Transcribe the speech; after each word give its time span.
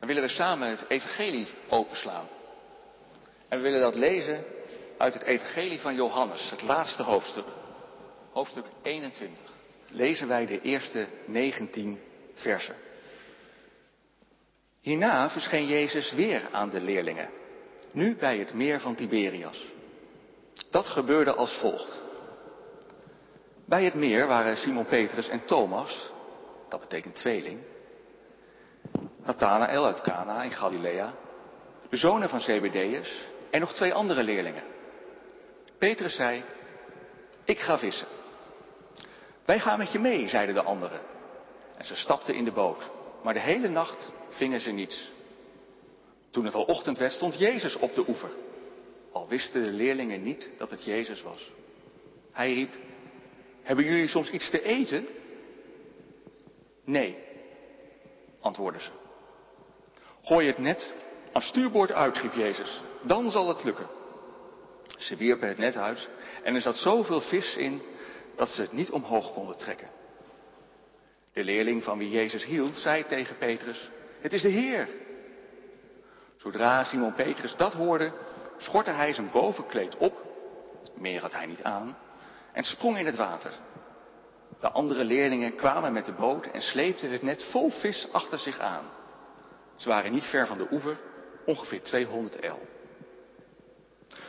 Dan 0.00 0.08
willen 0.08 0.22
we 0.22 0.28
samen 0.28 0.68
het 0.68 0.84
Evangelie 0.88 1.46
openslaan. 1.68 2.26
En 3.48 3.58
we 3.58 3.62
willen 3.62 3.80
dat 3.80 3.94
lezen 3.94 4.44
uit 4.98 5.14
het 5.14 5.22
Evangelie 5.22 5.80
van 5.80 5.94
Johannes, 5.94 6.50
het 6.50 6.62
laatste 6.62 7.02
hoofdstuk. 7.02 7.46
Hoofdstuk 8.32 8.64
21. 8.82 9.38
Lezen 9.88 10.28
wij 10.28 10.46
de 10.46 10.60
eerste 10.60 11.06
19 11.24 12.00
versen. 12.34 12.74
Hierna 14.80 15.30
verscheen 15.30 15.66
Jezus 15.66 16.12
weer 16.12 16.48
aan 16.52 16.70
de 16.70 16.80
leerlingen, 16.80 17.30
nu 17.90 18.16
bij 18.16 18.38
het 18.38 18.54
meer 18.54 18.80
van 18.80 18.94
Tiberias. 18.94 19.64
Dat 20.70 20.86
gebeurde 20.86 21.34
als 21.34 21.58
volgt. 21.58 21.98
Bij 23.64 23.84
het 23.84 23.94
meer 23.94 24.26
waren 24.26 24.56
Simon 24.56 24.86
Petrus 24.86 25.28
en 25.28 25.44
Thomas, 25.44 26.10
dat 26.68 26.80
betekent 26.80 27.14
tweeling, 27.14 27.58
Nathanael 29.30 29.86
uit 29.86 30.00
Cana 30.00 30.42
in 30.42 30.50
Galilea, 30.50 31.14
de 31.90 31.96
zonen 31.96 32.28
van 32.28 32.40
Zebedeus 32.40 33.24
en 33.50 33.60
nog 33.60 33.72
twee 33.72 33.94
andere 33.94 34.22
leerlingen. 34.22 34.62
Petrus 35.78 36.14
zei, 36.14 36.44
ik 37.44 37.58
ga 37.58 37.78
vissen. 37.78 38.06
Wij 39.44 39.60
gaan 39.60 39.78
met 39.78 39.92
je 39.92 39.98
mee, 39.98 40.28
zeiden 40.28 40.54
de 40.54 40.62
anderen. 40.62 41.00
En 41.76 41.84
ze 41.84 41.96
stapten 41.96 42.34
in 42.34 42.44
de 42.44 42.52
boot, 42.52 42.90
maar 43.22 43.34
de 43.34 43.40
hele 43.40 43.68
nacht 43.68 44.12
vingen 44.30 44.60
ze 44.60 44.70
niets. 44.70 45.10
Toen 46.30 46.44
het 46.44 46.54
al 46.54 46.64
ochtend 46.64 46.98
werd, 46.98 47.12
stond 47.12 47.38
Jezus 47.38 47.76
op 47.76 47.94
de 47.94 48.04
oever. 48.08 48.30
Al 49.12 49.28
wisten 49.28 49.62
de 49.62 49.70
leerlingen 49.70 50.22
niet 50.22 50.50
dat 50.58 50.70
het 50.70 50.84
Jezus 50.84 51.22
was. 51.22 51.52
Hij 52.32 52.54
riep, 52.54 52.74
hebben 53.62 53.84
jullie 53.84 54.08
soms 54.08 54.30
iets 54.30 54.50
te 54.50 54.62
eten? 54.62 55.06
Nee, 56.84 57.18
antwoordden 58.40 58.82
ze. 58.82 58.99
Gooi 60.30 60.46
het 60.46 60.58
net 60.58 60.94
aan 61.32 61.42
stuurboord 61.42 61.92
uit, 61.92 62.18
riep 62.18 62.32
Jezus. 62.32 62.80
Dan 63.02 63.30
zal 63.30 63.48
het 63.48 63.64
lukken. 63.64 63.86
Ze 64.98 65.16
wierpen 65.16 65.48
het 65.48 65.58
net 65.58 65.76
uit 65.76 66.08
en 66.42 66.54
er 66.54 66.60
zat 66.60 66.76
zoveel 66.76 67.20
vis 67.20 67.56
in 67.56 67.82
dat 68.36 68.48
ze 68.48 68.60
het 68.60 68.72
niet 68.72 68.90
omhoog 68.90 69.32
konden 69.32 69.56
trekken. 69.56 69.88
De 71.32 71.44
leerling 71.44 71.84
van 71.84 71.98
wie 71.98 72.10
Jezus 72.10 72.44
hield, 72.44 72.74
zei 72.74 73.06
tegen 73.06 73.38
Petrus, 73.38 73.90
het 74.20 74.32
is 74.32 74.42
de 74.42 74.48
Heer. 74.48 74.88
Zodra 76.36 76.84
Simon 76.84 77.14
Petrus 77.14 77.56
dat 77.56 77.72
hoorde, 77.72 78.12
schortte 78.56 78.90
hij 78.90 79.12
zijn 79.12 79.30
bovenkleed 79.30 79.96
op, 79.96 80.26
meer 80.94 81.20
had 81.20 81.32
hij 81.32 81.46
niet 81.46 81.62
aan, 81.62 81.96
en 82.52 82.64
sprong 82.64 82.98
in 82.98 83.06
het 83.06 83.16
water. 83.16 83.52
De 84.60 84.70
andere 84.70 85.04
leerlingen 85.04 85.54
kwamen 85.54 85.92
met 85.92 86.06
de 86.06 86.12
boot 86.12 86.46
en 86.46 86.60
sleepten 86.62 87.10
het 87.10 87.22
net 87.22 87.44
vol 87.44 87.70
vis 87.70 88.08
achter 88.12 88.38
zich 88.38 88.58
aan. 88.58 88.98
Ze 89.80 89.88
waren 89.88 90.12
niet 90.12 90.24
ver 90.24 90.46
van 90.46 90.58
de 90.58 90.66
oever, 90.70 90.98
ongeveer 91.46 91.82
200 91.82 92.36
el. 92.36 92.60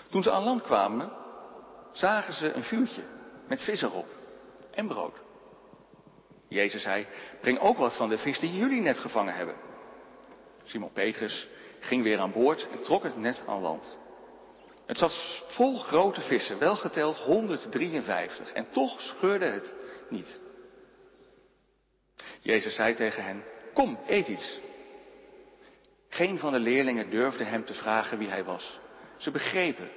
Toen 0.09 0.23
ze 0.23 0.31
aan 0.31 0.43
land 0.43 0.61
kwamen, 0.61 1.11
zagen 1.91 2.33
ze 2.33 2.53
een 2.53 2.63
vuurtje 2.63 3.01
met 3.47 3.61
vis 3.61 3.81
erop 3.81 4.07
en 4.71 4.87
brood. 4.87 5.21
Jezus 6.47 6.81
zei, 6.81 7.07
breng 7.41 7.59
ook 7.59 7.77
wat 7.77 7.95
van 7.95 8.09
de 8.09 8.17
vis 8.17 8.39
die 8.39 8.53
jullie 8.53 8.81
net 8.81 8.99
gevangen 8.99 9.33
hebben. 9.33 9.55
Simon 10.63 10.91
Petrus 10.91 11.47
ging 11.79 12.03
weer 12.03 12.19
aan 12.19 12.31
boord 12.31 12.67
en 12.71 12.81
trok 12.81 13.03
het 13.03 13.17
net 13.17 13.43
aan 13.47 13.61
land. 13.61 13.99
Het 14.85 14.97
zat 14.97 15.43
vol 15.47 15.79
grote 15.79 16.21
vissen, 16.21 16.59
wel 16.59 16.75
geteld 16.75 17.17
153, 17.17 18.51
en 18.51 18.69
toch 18.71 19.01
scheurde 19.01 19.45
het 19.45 19.75
niet. 20.09 20.41
Jezus 22.41 22.75
zei 22.75 22.95
tegen 22.95 23.23
hen, 23.23 23.43
kom, 23.73 23.99
eet 24.07 24.27
iets. 24.27 24.59
Geen 26.21 26.39
van 26.39 26.51
de 26.51 26.59
leerlingen 26.59 27.09
durfde 27.09 27.43
hem 27.43 27.65
te 27.65 27.73
vragen 27.73 28.17
wie 28.17 28.29
hij 28.29 28.43
was. 28.43 28.79
Ze 29.17 29.31
begrepen 29.31 29.91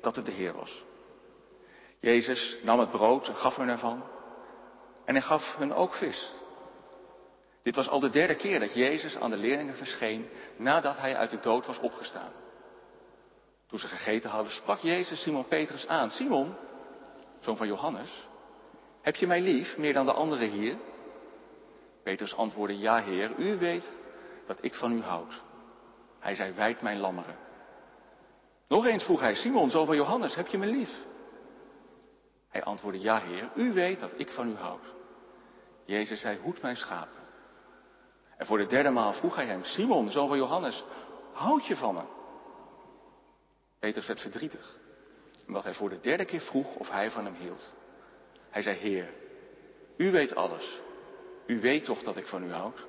dat 0.00 0.16
het 0.16 0.26
de 0.26 0.32
Heer 0.32 0.52
was. 0.52 0.84
Jezus 2.00 2.56
nam 2.62 2.78
het 2.78 2.90
brood 2.90 3.28
en 3.28 3.34
gaf 3.34 3.56
hun 3.56 3.68
ervan. 3.68 4.02
En 5.04 5.14
hij 5.14 5.22
gaf 5.22 5.54
hun 5.56 5.72
ook 5.72 5.94
vis. 5.94 6.32
Dit 7.62 7.74
was 7.74 7.88
al 7.88 8.00
de 8.00 8.10
derde 8.10 8.34
keer 8.34 8.60
dat 8.60 8.74
Jezus 8.74 9.16
aan 9.16 9.30
de 9.30 9.36
leerlingen 9.36 9.76
verscheen 9.76 10.28
nadat 10.56 10.98
hij 10.98 11.16
uit 11.16 11.30
de 11.30 11.40
dood 11.40 11.66
was 11.66 11.78
opgestaan. 11.78 12.32
Toen 13.66 13.78
ze 13.78 13.86
gegeten 13.86 14.30
hadden, 14.30 14.52
sprak 14.52 14.78
Jezus 14.78 15.22
Simon 15.22 15.48
Petrus 15.48 15.86
aan. 15.86 16.10
Simon, 16.10 16.54
zoon 17.40 17.56
van 17.56 17.66
Johannes, 17.66 18.28
heb 19.00 19.16
je 19.16 19.26
mij 19.26 19.40
lief 19.40 19.76
meer 19.76 19.92
dan 19.92 20.06
de 20.06 20.12
anderen 20.12 20.50
hier? 20.50 20.76
Petrus 22.02 22.36
antwoordde, 22.36 22.78
ja 22.78 23.00
heer, 23.00 23.32
u 23.38 23.58
weet 23.58 24.00
dat 24.46 24.58
ik 24.60 24.74
van 24.74 24.92
u 24.92 25.00
houd. 25.00 25.42
Hij 26.18 26.34
zei, 26.34 26.52
wijd 26.52 26.82
mijn 26.82 26.98
lammeren. 26.98 27.36
Nog 28.68 28.86
eens 28.86 29.04
vroeg 29.04 29.20
hij, 29.20 29.34
Simon, 29.34 29.70
zoon 29.70 29.86
van 29.86 29.96
Johannes, 29.96 30.34
heb 30.34 30.46
je 30.46 30.58
me 30.58 30.66
lief? 30.66 30.90
Hij 32.48 32.62
antwoordde, 32.62 33.00
ja 33.00 33.20
heer, 33.20 33.50
u 33.54 33.72
weet 33.72 34.00
dat 34.00 34.14
ik 34.16 34.30
van 34.30 34.50
u 34.50 34.54
houd. 34.54 34.94
Jezus 35.84 36.20
zei, 36.20 36.38
hoed 36.38 36.62
mijn 36.62 36.76
schapen. 36.76 37.20
En 38.36 38.46
voor 38.46 38.58
de 38.58 38.66
derde 38.66 38.90
maal 38.90 39.12
vroeg 39.12 39.36
hij 39.36 39.46
hem, 39.46 39.64
Simon, 39.64 40.10
zoon 40.10 40.28
van 40.28 40.36
Johannes, 40.36 40.84
houd 41.32 41.66
je 41.66 41.76
van 41.76 41.94
me? 41.94 42.02
Petrus 43.78 44.06
werd 44.06 44.20
verdrietig, 44.20 44.78
omdat 45.46 45.64
hij 45.64 45.74
voor 45.74 45.88
de 45.88 46.00
derde 46.00 46.24
keer 46.24 46.40
vroeg 46.40 46.76
of 46.76 46.90
hij 46.90 47.10
van 47.10 47.24
hem 47.24 47.34
hield. 47.34 47.74
Hij 48.50 48.62
zei, 48.62 48.76
Heer, 48.76 49.12
u 49.96 50.10
weet 50.10 50.34
alles. 50.34 50.80
U 51.46 51.60
weet 51.60 51.84
toch 51.84 52.02
dat 52.02 52.16
ik 52.16 52.26
van 52.26 52.44
u 52.44 52.52
houd? 52.52 52.86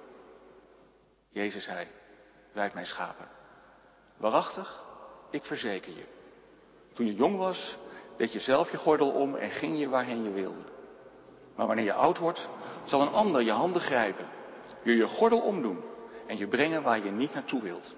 Jezus 1.34 1.64
zei, 1.64 1.88
wijd 2.52 2.74
mijn 2.74 2.86
schapen. 2.86 3.28
Waarachtig, 4.18 4.84
ik 5.30 5.46
verzeker 5.46 5.98
je. 5.98 6.06
Toen 6.94 7.06
je 7.06 7.16
jong 7.16 7.38
was, 7.38 7.78
deed 8.18 8.34
je 8.34 8.40
zelf 8.40 8.72
je 8.72 8.78
gordel 8.78 9.12
om 9.12 9.36
en 9.36 9.52
ging 9.52 9.80
je 9.80 9.90
waarheen 9.90 10.24
je 10.24 10.32
wilde. 10.32 10.64
Maar 11.56 11.68
wanneer 11.68 11.86
je 11.86 11.94
oud 11.94 12.18
wordt, 12.18 12.50
zal 12.84 13.02
een 13.02 13.14
ander 13.14 13.42
je 13.42 13.52
handen 13.52 13.82
grijpen, 13.82 14.28
je 14.84 14.96
je 14.96 15.08
gordel 15.08 15.40
omdoen 15.40 15.84
en 16.28 16.38
je 16.38 16.48
brengen 16.48 16.84
waar 16.84 17.04
je 17.04 17.12
niet 17.12 17.34
naartoe 17.34 17.62
wilt. 17.62 17.96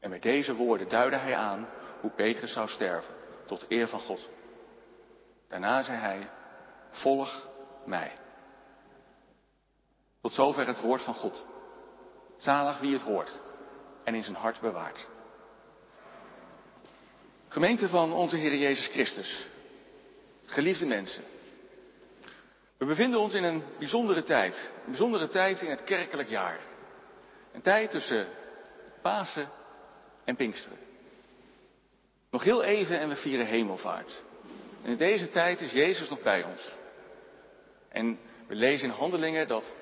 En 0.00 0.10
met 0.10 0.22
deze 0.22 0.54
woorden 0.54 0.88
duidde 0.88 1.16
hij 1.16 1.36
aan 1.36 1.68
hoe 2.00 2.10
Petrus 2.10 2.52
zou 2.52 2.68
sterven, 2.68 3.14
tot 3.46 3.64
eer 3.68 3.88
van 3.88 4.00
God. 4.00 4.28
Daarna 5.48 5.82
zei 5.82 5.98
hij, 5.98 6.30
volg 6.90 7.48
mij. 7.84 8.12
Tot 10.20 10.32
zover 10.32 10.66
het 10.66 10.80
woord 10.80 11.02
van 11.02 11.14
God. 11.14 11.44
Zalig 12.36 12.78
wie 12.78 12.92
het 12.92 13.02
hoort 13.02 13.40
en 14.04 14.14
in 14.14 14.22
zijn 14.22 14.36
hart 14.36 14.60
bewaart. 14.60 15.06
Gemeente 17.48 17.88
van 17.88 18.12
onze 18.12 18.36
Heer 18.36 18.56
Jezus 18.56 18.86
Christus. 18.86 19.46
Geliefde 20.44 20.86
mensen. 20.86 21.22
We 22.76 22.84
bevinden 22.84 23.20
ons 23.20 23.34
in 23.34 23.44
een 23.44 23.62
bijzondere 23.78 24.22
tijd. 24.22 24.70
Een 24.78 24.90
bijzondere 24.90 25.28
tijd 25.28 25.62
in 25.62 25.70
het 25.70 25.84
kerkelijk 25.84 26.28
jaar. 26.28 26.58
Een 27.52 27.62
tijd 27.62 27.90
tussen 27.90 28.26
Pasen 29.02 29.48
en 30.24 30.36
Pinksteren. 30.36 30.78
Nog 32.30 32.44
heel 32.44 32.62
even 32.62 32.98
en 32.98 33.08
we 33.08 33.16
vieren 33.16 33.46
hemelvaart. 33.46 34.22
En 34.82 34.90
in 34.90 34.96
deze 34.96 35.28
tijd 35.28 35.60
is 35.60 35.72
Jezus 35.72 36.08
nog 36.08 36.22
bij 36.22 36.42
ons. 36.42 36.72
En 37.88 38.18
we 38.46 38.54
lezen 38.54 38.88
in 38.88 38.94
handelingen 38.94 39.48
dat 39.48 39.74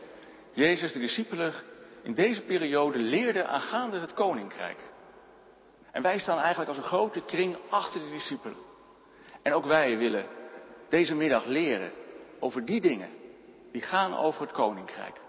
Jezus 0.53 0.93
de 0.93 0.98
discipelen 0.98 1.54
in 2.04 2.15
deze 2.15 2.42
periode 2.42 2.98
leerde 2.98 3.44
aangaande 3.44 3.98
het 3.98 4.15
koninkrijk. 4.15 4.78
En 5.91 6.03
wij 6.03 6.19
staan 6.19 6.38
eigenlijk 6.38 6.69
als 6.69 6.78
een 6.78 6.84
grote 6.84 7.20
kring 7.20 7.56
achter 7.69 8.00
de 8.00 8.10
discipelen. 8.10 8.56
En 9.42 9.53
ook 9.53 9.65
wij 9.65 9.98
willen 9.98 10.26
deze 10.88 11.14
middag 11.14 11.44
leren 11.44 11.93
over 12.41 12.64
die 12.64 12.81
dingen 12.81 13.10
die 13.72 13.82
gaan 13.82 14.16
over 14.16 14.41
het 14.41 14.53
koninkrijk. 14.53 15.20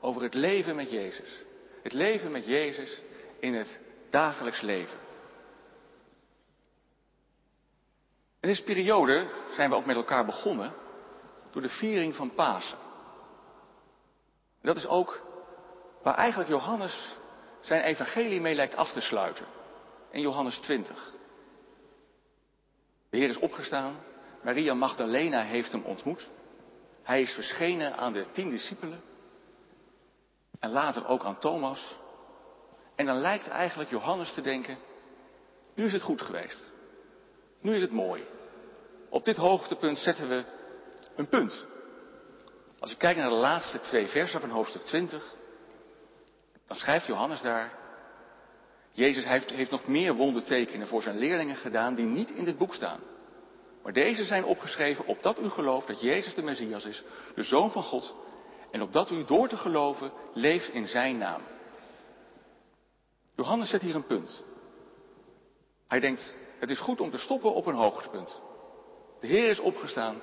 Over 0.00 0.22
het 0.22 0.34
leven 0.34 0.76
met 0.76 0.90
Jezus. 0.90 1.42
Het 1.82 1.92
leven 1.92 2.30
met 2.30 2.46
Jezus 2.46 3.02
in 3.40 3.54
het 3.54 3.80
dagelijks 4.10 4.60
leven. 4.60 4.98
In 8.40 8.48
deze 8.48 8.64
periode 8.64 9.26
zijn 9.50 9.70
we 9.70 9.76
ook 9.76 9.86
met 9.86 9.96
elkaar 9.96 10.24
begonnen 10.24 10.72
door 11.50 11.62
de 11.62 11.68
viering 11.68 12.16
van 12.16 12.34
Pasen. 12.34 12.78
En 14.60 14.66
dat 14.66 14.76
is 14.76 14.86
ook 14.86 15.27
waar 16.02 16.14
eigenlijk 16.14 16.50
Johannes 16.50 17.16
zijn 17.60 17.82
evangelie 17.82 18.40
mee 18.40 18.54
lijkt 18.54 18.76
af 18.76 18.92
te 18.92 19.00
sluiten. 19.00 19.46
In 20.10 20.20
Johannes 20.20 20.58
20. 20.58 21.12
De 23.10 23.16
Heer 23.16 23.28
is 23.28 23.38
opgestaan. 23.38 23.96
Maria 24.42 24.74
Magdalena 24.74 25.42
heeft 25.42 25.72
hem 25.72 25.82
ontmoet. 25.82 26.30
Hij 27.02 27.22
is 27.22 27.32
verschenen 27.32 27.96
aan 27.96 28.12
de 28.12 28.26
tien 28.32 28.50
discipelen. 28.50 29.00
En 30.58 30.70
later 30.70 31.06
ook 31.06 31.24
aan 31.24 31.38
Thomas. 31.38 31.96
En 32.94 33.06
dan 33.06 33.16
lijkt 33.16 33.48
eigenlijk 33.48 33.90
Johannes 33.90 34.32
te 34.32 34.40
denken, 34.40 34.78
nu 35.74 35.84
is 35.84 35.92
het 35.92 36.02
goed 36.02 36.22
geweest. 36.22 36.72
Nu 37.60 37.74
is 37.74 37.80
het 37.80 37.92
mooi. 37.92 38.26
Op 39.08 39.24
dit 39.24 39.36
hoogtepunt 39.36 39.98
zetten 39.98 40.28
we 40.28 40.44
een 41.16 41.28
punt. 41.28 41.64
Als 42.78 42.92
ik 42.92 42.98
kijk 42.98 43.16
naar 43.16 43.28
de 43.28 43.34
laatste 43.34 43.80
twee 43.80 44.06
versen 44.06 44.40
van 44.40 44.50
hoofdstuk 44.50 44.82
20, 44.82 45.34
Dan 46.68 46.76
schrijft 46.76 47.06
Johannes 47.06 47.40
daar, 47.40 47.72
Jezus 48.90 49.24
heeft, 49.24 49.50
heeft 49.50 49.70
nog 49.70 49.86
meer 49.86 50.14
wondertekenen 50.14 50.86
voor 50.86 51.02
zijn 51.02 51.18
leerlingen 51.18 51.56
gedaan 51.56 51.94
die 51.94 52.06
niet 52.06 52.30
in 52.30 52.44
dit 52.44 52.58
boek 52.58 52.74
staan. 52.74 53.00
Maar 53.82 53.92
deze 53.92 54.24
zijn 54.24 54.44
opgeschreven 54.44 55.06
opdat 55.06 55.40
u 55.40 55.48
gelooft 55.48 55.86
dat 55.86 56.00
Jezus 56.00 56.34
de 56.34 56.42
Messias 56.42 56.84
is, 56.84 57.02
de 57.34 57.42
Zoon 57.42 57.70
van 57.70 57.82
God, 57.82 58.14
en 58.70 58.82
opdat 58.82 59.10
u 59.10 59.24
door 59.24 59.48
te 59.48 59.56
geloven 59.56 60.12
leeft 60.34 60.68
in 60.68 60.86
zijn 60.86 61.18
naam. 61.18 61.42
Johannes 63.36 63.70
zet 63.70 63.82
hier 63.82 63.94
een 63.94 64.06
punt. 64.06 64.42
Hij 65.86 66.00
denkt, 66.00 66.34
het 66.58 66.70
is 66.70 66.78
goed 66.78 67.00
om 67.00 67.10
te 67.10 67.18
stoppen 67.18 67.54
op 67.54 67.66
een 67.66 67.74
hoogtepunt. 67.74 68.42
De 69.20 69.26
Heer 69.26 69.50
is 69.50 69.58
opgestaan. 69.58 70.22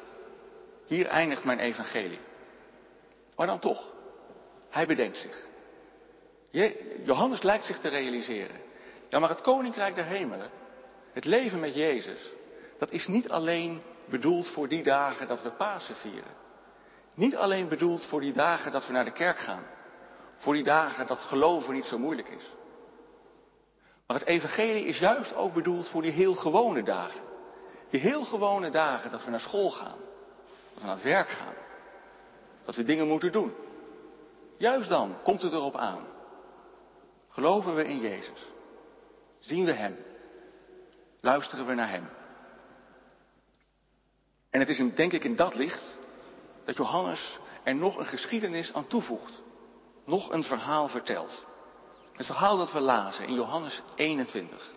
Hier 0.86 1.08
eindigt 1.08 1.44
mijn 1.44 1.60
evangelie. 1.60 2.20
Maar 3.36 3.48
dan 3.48 3.60
toch, 3.60 3.92
hij 4.70 4.88
bedenkt 4.88 5.18
zich. 5.18 5.45
Johannes 7.04 7.42
lijkt 7.42 7.66
zich 7.66 7.80
te 7.80 7.88
realiseren. 7.88 8.56
Ja, 9.10 9.20
maar 9.20 9.30
het 9.30 9.42
koninkrijk 9.42 9.96
der 9.96 10.06
hemelen, 10.06 10.50
het 11.14 11.26
leven 11.26 11.60
met 11.60 11.76
Jezus, 11.76 12.34
dat 12.78 12.92
is 12.92 13.08
niet 13.08 13.30
alleen 13.30 13.82
bedoeld 14.06 14.48
voor 14.48 14.68
die 14.68 14.84
dagen 14.84 15.28
dat 15.28 15.42
we 15.42 15.50
Pasen 15.50 15.96
vieren. 15.96 16.44
Niet 17.16 17.36
alleen 17.36 17.68
bedoeld 17.68 18.06
voor 18.06 18.20
die 18.20 18.34
dagen 18.34 18.72
dat 18.72 18.88
we 18.88 18.94
naar 18.94 19.06
de 19.06 19.12
kerk 19.12 19.38
gaan. 19.38 19.64
Voor 20.36 20.54
die 20.54 20.64
dagen 20.64 21.08
dat 21.08 21.20
geloven 21.20 21.74
niet 21.74 21.86
zo 21.86 21.98
moeilijk 21.98 22.30
is. 22.30 22.54
Maar 24.08 24.18
het 24.20 24.28
evangelie 24.28 24.86
is 24.86 25.00
juist 25.00 25.36
ook 25.36 25.54
bedoeld 25.54 25.90
voor 25.90 26.02
die 26.02 26.12
heel 26.12 26.36
gewone 26.36 26.84
dagen. 26.84 27.22
Die 27.90 28.00
heel 28.00 28.24
gewone 28.24 28.70
dagen 28.70 29.12
dat 29.12 29.24
we 29.24 29.30
naar 29.30 29.40
school 29.40 29.70
gaan. 29.70 29.98
Dat 30.74 30.82
we 30.82 30.86
naar 30.86 30.96
het 30.96 31.04
werk 31.04 31.30
gaan. 31.30 31.54
Dat 32.66 32.76
we 32.76 32.84
dingen 32.84 33.08
moeten 33.08 33.32
doen. 33.32 33.54
Juist 34.58 34.90
dan 34.90 35.16
komt 35.24 35.42
het 35.42 35.54
erop 35.54 35.76
aan. 35.76 36.14
Geloven 37.36 37.76
we 37.76 37.84
in 37.84 38.00
Jezus? 38.00 38.52
Zien 39.40 39.66
we 39.66 39.72
Hem? 39.72 39.98
Luisteren 41.20 41.66
we 41.66 41.74
naar 41.74 41.90
Hem? 41.90 42.10
En 44.50 44.60
het 44.60 44.70
is 44.70 44.78
denk 44.96 45.14
ik 45.14 45.24
in 45.24 45.36
dat 45.36 45.56
licht 45.56 45.98
dat 46.66 46.76
Johannes 46.76 47.40
er 47.64 47.76
nog 47.76 47.98
een 47.98 48.06
geschiedenis 48.06 48.74
aan 48.74 48.88
toevoegt. 48.88 49.42
Nog 50.06 50.32
een 50.32 50.44
verhaal 50.44 50.88
vertelt. 50.88 51.46
Het 52.14 52.26
verhaal 52.26 52.58
dat 52.58 52.72
we 52.72 52.80
lazen 52.80 53.28
in 53.28 53.34
Johannes 53.34 53.82
21. 53.96 54.74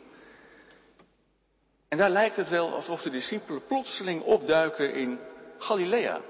En 1.88 1.98
daar 1.98 2.10
lijkt 2.10 2.36
het 2.36 2.48
wel 2.48 2.74
alsof 2.74 3.02
de 3.02 3.10
discipelen 3.10 3.66
plotseling 3.66 4.22
opduiken 4.22 4.94
in 4.94 5.18
Galilea. 5.58 6.20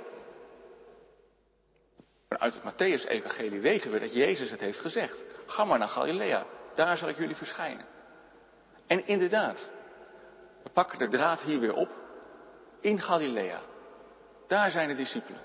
Uit 2.38 2.54
het 2.54 2.62
Matthäus-evangelie 2.62 3.60
weten 3.60 3.92
we 3.92 3.98
dat 3.98 4.14
Jezus 4.14 4.50
het 4.50 4.60
heeft 4.60 4.80
gezegd. 4.80 5.16
Ga 5.46 5.64
maar 5.64 5.78
naar 5.78 5.88
Galilea, 5.88 6.46
daar 6.74 6.96
zal 6.96 7.08
ik 7.08 7.16
jullie 7.16 7.36
verschijnen. 7.36 7.84
En 8.86 9.06
inderdaad, 9.06 9.70
we 10.62 10.70
pakken 10.70 10.98
de 10.98 11.08
draad 11.08 11.40
hier 11.40 11.60
weer 11.60 11.74
op. 11.74 11.90
In 12.80 13.00
Galilea. 13.00 13.60
Daar 14.46 14.70
zijn 14.70 14.88
de 14.88 14.94
discipelen. 14.94 15.40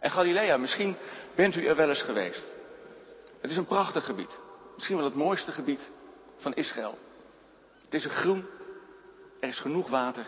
En 0.00 0.10
Galilea, 0.10 0.56
misschien 0.56 0.96
bent 1.34 1.54
u 1.54 1.66
er 1.66 1.76
wel 1.76 1.88
eens 1.88 2.02
geweest. 2.02 2.54
Het 3.40 3.50
is 3.50 3.56
een 3.56 3.66
prachtig 3.66 4.04
gebied. 4.04 4.40
Misschien 4.74 4.96
wel 4.96 5.04
het 5.04 5.14
mooiste 5.14 5.52
gebied 5.52 5.92
van 6.36 6.54
Israël. 6.54 6.98
Het 7.84 7.94
is 7.94 8.04
een 8.04 8.10
groen. 8.10 8.46
Er 9.40 9.48
is 9.48 9.58
genoeg 9.58 9.88
water. 9.88 10.26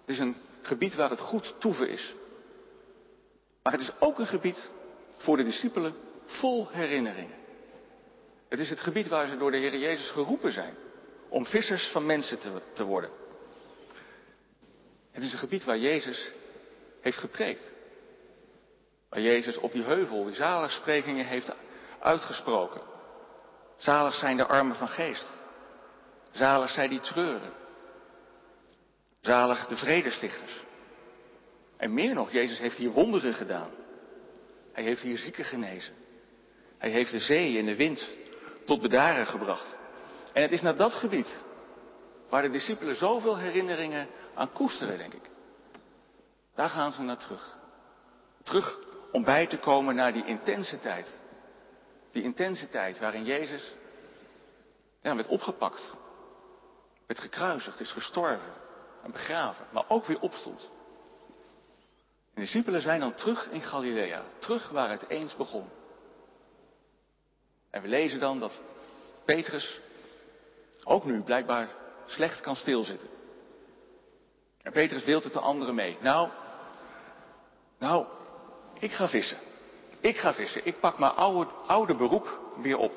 Het 0.00 0.14
is 0.14 0.18
een 0.18 0.36
gebied 0.62 0.94
waar 0.94 1.10
het 1.10 1.20
goed 1.20 1.54
toeven 1.58 1.88
is. 1.88 2.14
Maar 3.66 3.74
het 3.74 3.84
is 3.84 4.00
ook 4.00 4.18
een 4.18 4.26
gebied 4.26 4.70
voor 5.16 5.36
de 5.36 5.44
discipelen 5.44 5.94
vol 6.26 6.68
herinneringen. 6.70 7.36
Het 8.48 8.58
is 8.58 8.70
het 8.70 8.80
gebied 8.80 9.08
waar 9.08 9.26
ze 9.26 9.36
door 9.36 9.50
de 9.50 9.56
Heer 9.56 9.76
Jezus 9.76 10.10
geroepen 10.10 10.52
zijn 10.52 10.74
om 11.28 11.46
vissers 11.46 11.88
van 11.88 12.06
mensen 12.06 12.38
te, 12.38 12.60
te 12.72 12.84
worden. 12.84 13.10
Het 15.10 15.22
is 15.22 15.32
een 15.32 15.38
gebied 15.38 15.64
waar 15.64 15.78
Jezus 15.78 16.30
heeft 17.00 17.18
gepreekt. 17.18 17.74
Waar 19.08 19.20
Jezus 19.20 19.56
op 19.56 19.72
die 19.72 19.82
heuvel 19.82 20.24
die 20.24 20.34
zaligsprekingen 20.34 21.26
heeft 21.26 21.52
uitgesproken. 21.98 22.82
Zalig 23.76 24.14
zijn 24.14 24.36
de 24.36 24.46
armen 24.46 24.76
van 24.76 24.88
geest. 24.88 25.30
Zalig 26.30 26.70
zijn 26.70 26.90
die 26.90 27.00
treuren. 27.00 27.52
Zalig 29.20 29.66
de 29.66 29.76
vredestichters. 29.76 30.64
En 31.76 31.94
meer 31.94 32.14
nog, 32.14 32.32
Jezus 32.32 32.58
heeft 32.58 32.76
hier 32.76 32.90
wonderen 32.90 33.34
gedaan. 33.34 33.70
Hij 34.72 34.84
heeft 34.84 35.02
hier 35.02 35.18
zieken 35.18 35.44
genezen. 35.44 35.94
Hij 36.78 36.90
heeft 36.90 37.10
de 37.10 37.20
zee 37.20 37.58
en 37.58 37.66
de 37.66 37.76
wind 37.76 38.08
tot 38.64 38.82
bedaren 38.82 39.26
gebracht. 39.26 39.78
En 40.32 40.42
het 40.42 40.52
is 40.52 40.62
naar 40.62 40.76
dat 40.76 40.92
gebied 40.92 41.44
waar 42.28 42.42
de 42.42 42.50
discipelen 42.50 42.96
zoveel 42.96 43.38
herinneringen 43.38 44.08
aan 44.34 44.52
koesteren, 44.52 44.98
denk 44.98 45.14
ik. 45.14 45.30
Daar 46.54 46.68
gaan 46.68 46.92
ze 46.92 47.02
naar 47.02 47.16
terug. 47.16 47.56
Terug 48.42 48.78
om 49.12 49.24
bij 49.24 49.46
te 49.46 49.58
komen 49.58 49.94
naar 49.94 50.12
die 50.12 50.24
intense 50.24 50.80
tijd. 50.80 51.20
Die 52.10 52.22
intense 52.22 52.70
tijd 52.70 52.98
waarin 52.98 53.24
Jezus 53.24 53.74
ja, 55.00 55.14
werd 55.14 55.28
opgepakt, 55.28 55.96
werd 57.06 57.20
gekruisigd, 57.20 57.80
is 57.80 57.92
gestorven 57.92 58.52
en 59.02 59.10
begraven, 59.10 59.66
maar 59.72 59.84
ook 59.88 60.06
weer 60.06 60.20
opstond. 60.20 60.70
De 62.36 62.42
discipelen 62.42 62.82
zijn 62.82 63.00
dan 63.00 63.14
terug 63.14 63.50
in 63.50 63.62
Galilea, 63.62 64.22
terug 64.38 64.68
waar 64.68 64.90
het 64.90 65.08
eens 65.08 65.36
begon. 65.36 65.68
En 67.70 67.82
we 67.82 67.88
lezen 67.88 68.20
dan 68.20 68.40
dat 68.40 68.62
Petrus 69.24 69.80
ook 70.84 71.04
nu 71.04 71.22
blijkbaar 71.22 71.68
slecht 72.06 72.40
kan 72.40 72.56
stilzitten. 72.56 73.08
En 74.62 74.72
Petrus 74.72 75.04
deelt 75.04 75.24
het 75.24 75.32
de 75.32 75.40
anderen 75.40 75.74
mee. 75.74 75.98
Nou, 76.00 76.28
nou, 77.78 78.06
ik 78.78 78.92
ga 78.92 79.08
vissen. 79.08 79.38
Ik 80.00 80.16
ga 80.16 80.34
vissen. 80.34 80.66
Ik 80.66 80.80
pak 80.80 80.98
mijn 80.98 81.12
oude, 81.14 81.50
oude 81.50 81.96
beroep 81.96 82.40
weer 82.56 82.78
op. 82.78 82.92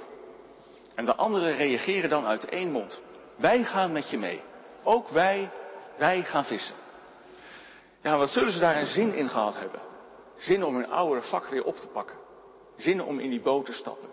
En 0.95 1.05
de 1.05 1.15
anderen 1.15 1.55
reageren 1.55 2.09
dan 2.09 2.25
uit 2.25 2.45
één 2.45 2.71
mond. 2.71 3.01
Wij 3.35 3.63
gaan 3.63 3.91
met 3.91 4.09
je 4.09 4.17
mee. 4.17 4.41
Ook 4.83 5.09
wij, 5.09 5.49
wij 5.97 6.23
gaan 6.23 6.45
vissen. 6.45 6.75
Ja, 8.01 8.17
wat 8.17 8.29
zullen 8.29 8.51
ze 8.51 8.59
daar 8.59 8.77
een 8.77 8.85
zin 8.85 9.13
in 9.13 9.29
gehad 9.29 9.57
hebben? 9.57 9.81
Zin 10.37 10.63
om 10.63 10.75
hun 10.75 10.89
oude 10.89 11.21
vak 11.21 11.47
weer 11.47 11.63
op 11.63 11.75
te 11.75 11.87
pakken. 11.87 12.17
Zin 12.77 13.03
om 13.03 13.19
in 13.19 13.29
die 13.29 13.41
boot 13.41 13.65
te 13.65 13.73
stappen. 13.73 14.09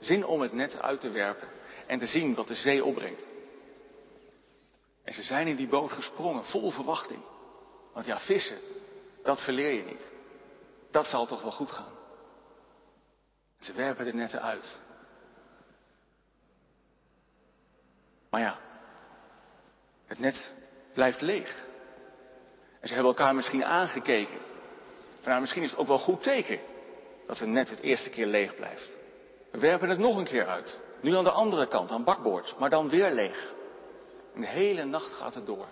Zin 0.00 0.26
om 0.26 0.40
het 0.40 0.52
net 0.52 0.80
uit 0.80 1.00
te 1.00 1.10
werpen 1.10 1.48
en 1.86 1.98
te 1.98 2.06
zien 2.06 2.34
wat 2.34 2.48
de 2.48 2.54
zee 2.54 2.84
opbrengt. 2.84 3.26
En 5.04 5.12
ze 5.12 5.22
zijn 5.22 5.46
in 5.46 5.56
die 5.56 5.68
boot 5.68 5.92
gesprongen, 5.92 6.44
vol 6.44 6.70
verwachting. 6.70 7.22
Want 7.92 8.06
ja, 8.06 8.18
vissen, 8.20 8.58
dat 9.22 9.40
verleer 9.40 9.72
je 9.72 9.84
niet. 9.84 10.12
Dat 10.90 11.06
zal 11.06 11.26
toch 11.26 11.42
wel 11.42 11.50
goed 11.50 11.70
gaan. 11.70 11.92
Ze 13.58 13.72
werpen 13.72 14.04
de 14.04 14.14
netten 14.14 14.42
uit. 14.42 14.82
Maar 18.30 18.40
ja, 18.40 18.58
het 20.06 20.18
net 20.18 20.52
blijft 20.92 21.20
leeg. 21.20 21.66
En 22.84 22.90
ze 22.90 22.96
hebben 22.96 23.12
elkaar 23.14 23.34
misschien 23.34 23.64
aangekeken. 23.64 24.38
Van 25.20 25.28
nou, 25.28 25.40
misschien 25.40 25.62
is 25.62 25.70
het 25.70 25.78
ook 25.78 25.86
wel 25.86 25.98
goed 25.98 26.22
teken 26.22 26.60
dat 27.26 27.38
het 27.38 27.48
net 27.48 27.70
het 27.70 27.80
eerste 27.80 28.10
keer 28.10 28.26
leeg 28.26 28.54
blijft. 28.56 28.98
We 29.50 29.58
werpen 29.58 29.88
het 29.88 29.98
nog 29.98 30.16
een 30.16 30.24
keer 30.24 30.46
uit. 30.46 30.80
Nu 31.00 31.16
aan 31.16 31.24
de 31.24 31.30
andere 31.30 31.68
kant, 31.68 31.90
aan 31.90 32.04
bakboord, 32.04 32.56
maar 32.58 32.70
dan 32.70 32.88
weer 32.88 33.10
leeg. 33.10 33.52
En 34.34 34.40
de 34.40 34.46
hele 34.46 34.84
nacht 34.84 35.12
gaat 35.12 35.34
het 35.34 35.46
door. 35.46 35.66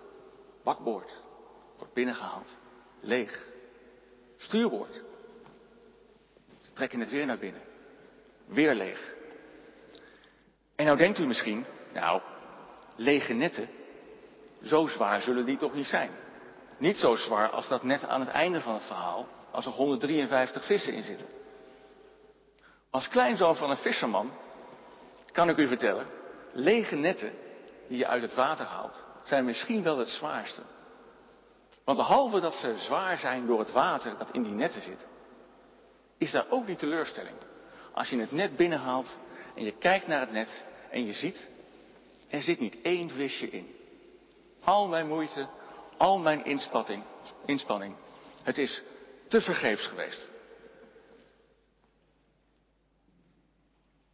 Bakboord 0.62 1.22
wordt 1.76 1.92
binnengehaald. 1.92 2.60
Leeg. 3.00 3.48
Stuurboord. 4.36 5.02
Ze 6.62 6.72
trekken 6.72 7.00
het 7.00 7.10
weer 7.10 7.26
naar 7.26 7.38
binnen. 7.38 7.62
Weer 8.44 8.74
leeg. 8.74 9.14
En 10.74 10.84
nou 10.84 10.96
denkt 10.96 11.18
u 11.18 11.26
misschien, 11.26 11.64
nou, 11.92 12.20
lege 12.96 13.32
netten, 13.32 13.68
zo 14.62 14.86
zwaar 14.86 15.20
zullen 15.20 15.44
die 15.44 15.56
toch 15.56 15.74
niet 15.74 15.86
zijn. 15.86 16.10
Niet 16.82 16.98
zo 16.98 17.16
zwaar 17.16 17.48
als 17.48 17.68
dat 17.68 17.82
net 17.82 18.04
aan 18.04 18.20
het 18.20 18.28
einde 18.28 18.60
van 18.60 18.74
het 18.74 18.84
verhaal, 18.84 19.26
als 19.50 19.66
er 19.66 19.72
153 19.72 20.64
vissen 20.64 20.92
in 20.92 21.02
zitten. 21.02 21.26
Als 22.90 23.08
kleinzoon 23.08 23.56
van 23.56 23.70
een 23.70 23.76
visserman 23.76 24.30
kan 25.32 25.48
ik 25.48 25.56
u 25.56 25.66
vertellen, 25.66 26.06
lege 26.52 26.96
netten 26.96 27.32
die 27.88 27.98
je 27.98 28.06
uit 28.06 28.22
het 28.22 28.34
water 28.34 28.66
haalt, 28.66 29.06
zijn 29.24 29.44
misschien 29.44 29.82
wel 29.82 29.98
het 29.98 30.08
zwaarste. 30.08 30.62
Want 31.84 31.98
behalve 31.98 32.40
dat 32.40 32.54
ze 32.54 32.78
zwaar 32.78 33.18
zijn 33.18 33.46
door 33.46 33.58
het 33.58 33.72
water 33.72 34.18
dat 34.18 34.30
in 34.32 34.42
die 34.42 34.52
netten 34.52 34.82
zit, 34.82 35.06
is 36.18 36.30
daar 36.30 36.46
ook 36.48 36.66
die 36.66 36.76
teleurstelling. 36.76 37.36
Als 37.92 38.08
je 38.08 38.18
het 38.18 38.32
net 38.32 38.56
binnenhaalt 38.56 39.18
en 39.54 39.64
je 39.64 39.72
kijkt 39.72 40.06
naar 40.06 40.20
het 40.20 40.32
net 40.32 40.64
en 40.90 41.06
je 41.06 41.12
ziet, 41.12 41.48
er 42.28 42.42
zit 42.42 42.60
niet 42.60 42.76
één 42.82 43.10
visje 43.10 43.50
in. 43.50 43.74
Al 44.64 44.88
mijn 44.88 45.08
moeite, 45.08 45.48
al 46.02 46.18
mijn 46.18 46.44
inspanning, 46.44 47.04
inspanning 47.46 47.94
het 48.42 48.58
is 48.58 48.82
te 49.28 49.40
vergeefs 49.40 49.86
geweest. 49.86 50.30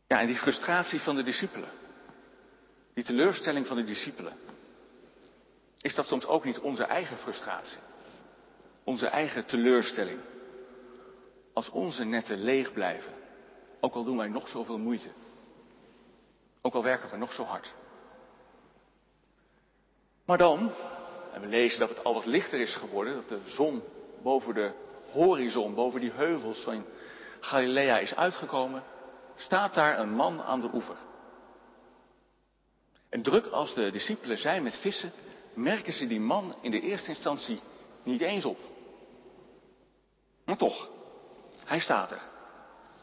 Ja, 0.07 0.21
en 0.21 0.27
die 0.27 0.37
frustratie 0.37 1.01
van 1.01 1.17
de 1.17 1.23
discipelen, 1.23 1.71
die 2.95 3.05
teleurstelling 3.05 3.67
van 3.67 3.77
de 3.77 3.85
discipelen, 3.85 4.33
is 5.81 5.95
dat 5.95 6.07
soms 6.07 6.27
ook 6.27 6.45
niet 6.45 6.59
onze 6.59 6.85
eigen 6.85 7.17
frustratie, 7.17 7.79
onze 8.85 9.07
eigen 9.07 9.45
teleurstelling? 9.45 10.21
Als 11.53 11.69
onze 11.69 12.05
netten 12.05 12.43
leeg 12.43 12.73
blijven, 12.73 13.13
ook 13.81 13.95
al 13.95 14.05
doen 14.05 14.17
wij 14.17 14.29
nog 14.29 14.49
zoveel 14.49 14.79
moeite, 14.79 15.11
ook 16.61 16.75
al 16.75 16.83
werken 16.83 17.11
we 17.11 17.17
nog 17.17 17.33
zo 17.33 17.45
hard. 17.45 17.75
Maar 20.25 20.39
dan, 20.39 20.73
en 21.33 21.41
we 21.41 21.47
lezen 21.47 21.81
dat 21.81 21.89
het 21.89 22.05
al 22.05 22.15
wat 22.15 22.27
lichter 22.27 22.61
is 22.61 22.75
geworden, 22.77 23.15
dat 23.15 23.29
de 23.29 23.41
zon 23.45 23.83
boven 24.23 24.55
de 24.55 24.73
horizon, 25.11 25.75
boven 25.75 26.01
die 26.01 26.13
heuvels 26.13 26.61
van 26.61 26.85
Galilea 27.41 27.99
is 27.99 28.15
uitgekomen, 28.15 28.83
staat 29.37 29.75
daar 29.75 29.99
een 29.99 30.13
man 30.13 30.43
aan 30.43 30.61
de 30.61 30.71
oever. 30.73 30.97
En 33.09 33.23
druk 33.23 33.47
als 33.47 33.75
de 33.75 33.91
discipelen 33.91 34.39
zijn 34.39 34.63
met 34.63 34.77
vissen, 34.77 35.13
merken 35.55 35.93
ze 35.93 36.07
die 36.07 36.21
man 36.21 36.55
in 36.61 36.71
de 36.71 36.81
eerste 36.81 37.09
instantie 37.09 37.61
niet 38.03 38.21
eens 38.21 38.45
op. 38.45 38.59
Maar 40.45 40.57
toch, 40.57 40.89
hij 41.65 41.81
staat 41.81 42.11
er. 42.11 42.23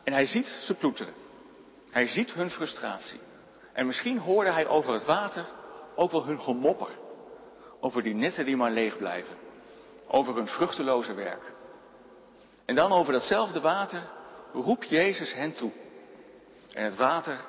En 0.03 0.13
hij 0.13 0.25
ziet 0.25 0.45
ze 0.45 0.73
ploeteren. 0.73 1.13
Hij 1.91 2.07
ziet 2.07 2.33
hun 2.33 2.49
frustratie. 2.49 3.19
En 3.73 3.85
misschien 3.85 4.17
hoorde 4.17 4.51
hij 4.51 4.67
over 4.67 4.93
het 4.93 5.05
water 5.05 5.45
ook 5.95 6.11
wel 6.11 6.25
hun 6.25 6.39
gemopper. 6.39 6.89
Over 7.79 8.03
die 8.03 8.13
netten 8.13 8.45
die 8.45 8.55
maar 8.55 8.71
leeg 8.71 8.97
blijven. 8.97 9.35
Over 10.07 10.35
hun 10.35 10.47
vruchteloze 10.47 11.13
werk. 11.13 11.53
En 12.65 12.75
dan 12.75 12.91
over 12.91 13.13
datzelfde 13.13 13.61
water 13.61 14.01
roept 14.53 14.89
Jezus 14.89 15.33
hen 15.33 15.53
toe. 15.53 15.71
En 16.73 16.83
het 16.83 16.95
water 16.95 17.39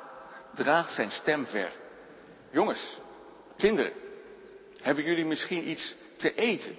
draagt 0.55 0.95
zijn 0.95 1.11
stem 1.11 1.47
ver. 1.47 1.73
Jongens, 2.51 2.99
kinderen, 3.57 3.93
hebben 4.81 5.05
jullie 5.05 5.25
misschien 5.25 5.69
iets 5.69 5.97
te 6.17 6.35
eten? 6.35 6.77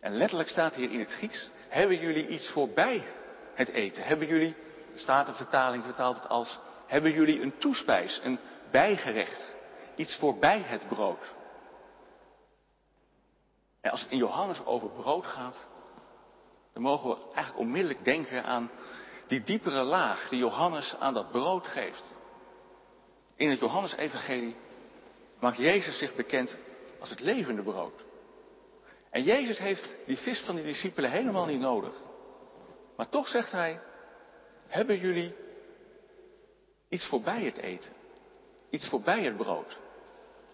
En 0.00 0.16
letterlijk 0.16 0.48
staat 0.48 0.74
hier 0.74 0.90
in 0.90 0.98
het 0.98 1.12
Grieks, 1.12 1.50
hebben 1.68 2.00
jullie 2.00 2.26
iets 2.26 2.50
voorbij 2.50 3.02
het 3.54 3.68
eten? 3.68 4.02
Hebben 4.02 4.28
jullie, 4.28 4.54
de 4.92 4.98
Statenvertaling 4.98 5.84
vertaalt 5.84 6.16
het 6.16 6.28
als, 6.28 6.58
hebben 6.86 7.12
jullie 7.12 7.42
een 7.42 7.58
toespijs, 7.58 8.20
een 8.24 8.38
bijgerecht, 8.70 9.54
iets 9.96 10.16
voorbij 10.16 10.62
het 10.64 10.88
brood? 10.88 11.36
En 13.80 13.90
als 13.90 14.00
het 14.00 14.10
in 14.10 14.18
Johannes 14.18 14.64
over 14.64 14.88
brood 14.90 15.26
gaat, 15.26 15.68
dan 16.72 16.82
mogen 16.82 17.10
we 17.10 17.16
eigenlijk 17.34 17.58
onmiddellijk 17.58 18.04
denken 18.04 18.44
aan 18.44 18.70
die 19.26 19.42
diepere 19.44 19.82
laag 19.82 20.28
die 20.28 20.38
Johannes 20.38 20.96
aan 20.98 21.14
dat 21.14 21.30
brood 21.30 21.66
geeft. 21.66 22.16
In 23.36 23.50
het 23.50 23.60
Johannesevangelie 23.60 24.56
maakt 25.38 25.56
Jezus 25.56 25.98
zich 25.98 26.14
bekend 26.14 26.56
als 27.00 27.10
het 27.10 27.20
levende 27.20 27.62
brood. 27.62 28.04
En 29.10 29.22
Jezus 29.22 29.58
heeft 29.58 29.96
die 30.06 30.16
vis 30.16 30.40
van 30.40 30.54
die 30.54 30.64
discipelen 30.64 31.10
helemaal 31.10 31.46
niet 31.46 31.60
nodig. 31.60 31.94
Maar 32.96 33.08
toch 33.08 33.28
zegt 33.28 33.50
hij, 33.50 33.80
hebben 34.66 34.98
jullie 34.98 35.34
iets 36.88 37.06
voorbij 37.06 37.42
het 37.44 37.56
eten? 37.56 37.92
Iets 38.70 38.88
voorbij 38.88 39.22
het 39.22 39.36
brood? 39.36 39.78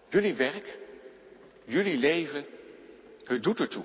Jullie 0.08 0.34
werk, 0.34 0.78
jullie 1.64 1.96
leven, 1.96 2.46
het 3.24 3.42
doet 3.42 3.60
ertoe. 3.60 3.84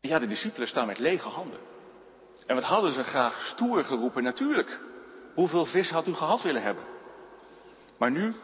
Ja, 0.00 0.18
de 0.18 0.26
discipelen 0.26 0.68
staan 0.68 0.86
met 0.86 0.98
lege 0.98 1.28
handen. 1.28 1.60
En 2.46 2.54
wat 2.54 2.64
hadden 2.64 2.92
ze 2.92 3.02
graag 3.04 3.46
stoer 3.46 3.84
geroepen? 3.84 4.22
Natuurlijk. 4.22 4.80
Hoeveel 5.34 5.66
vis 5.66 5.90
had 5.90 6.06
u 6.06 6.12
gehad 6.12 6.42
willen 6.42 6.62
hebben? 6.62 6.84
Maar 7.98 8.10
nu 8.10 8.34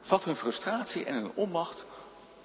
vat 0.00 0.24
hun 0.24 0.36
frustratie 0.36 1.04
en 1.04 1.14
hun 1.14 1.32
onmacht, 1.34 1.84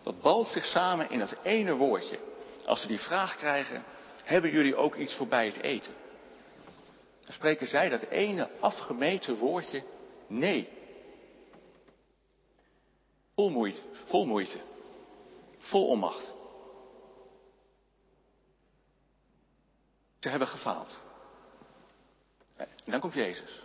dat 0.03 0.21
balt 0.21 0.47
zich 0.47 0.65
samen 0.65 1.09
in 1.09 1.19
dat 1.19 1.35
ene 1.43 1.75
woordje. 1.75 2.19
Als 2.65 2.81
ze 2.81 2.87
die 2.87 2.99
vraag 2.99 3.35
krijgen, 3.35 3.83
hebben 4.23 4.51
jullie 4.51 4.75
ook 4.75 4.95
iets 4.95 5.15
voorbij 5.15 5.45
het 5.45 5.61
eten? 5.61 5.93
Dan 7.25 7.33
spreken 7.33 7.67
zij 7.67 7.89
dat 7.89 8.01
ene 8.01 8.49
afgemeten 8.59 9.35
woordje 9.35 9.83
nee. 10.27 10.69
Vol 13.35 14.25
moeite, 14.25 14.59
vol 15.57 15.87
onmacht. 15.87 16.33
Ze 20.19 20.29
hebben 20.29 20.47
gefaald. 20.47 21.01
En 22.55 22.91
dan 22.91 22.99
komt 22.99 23.13
Jezus 23.13 23.63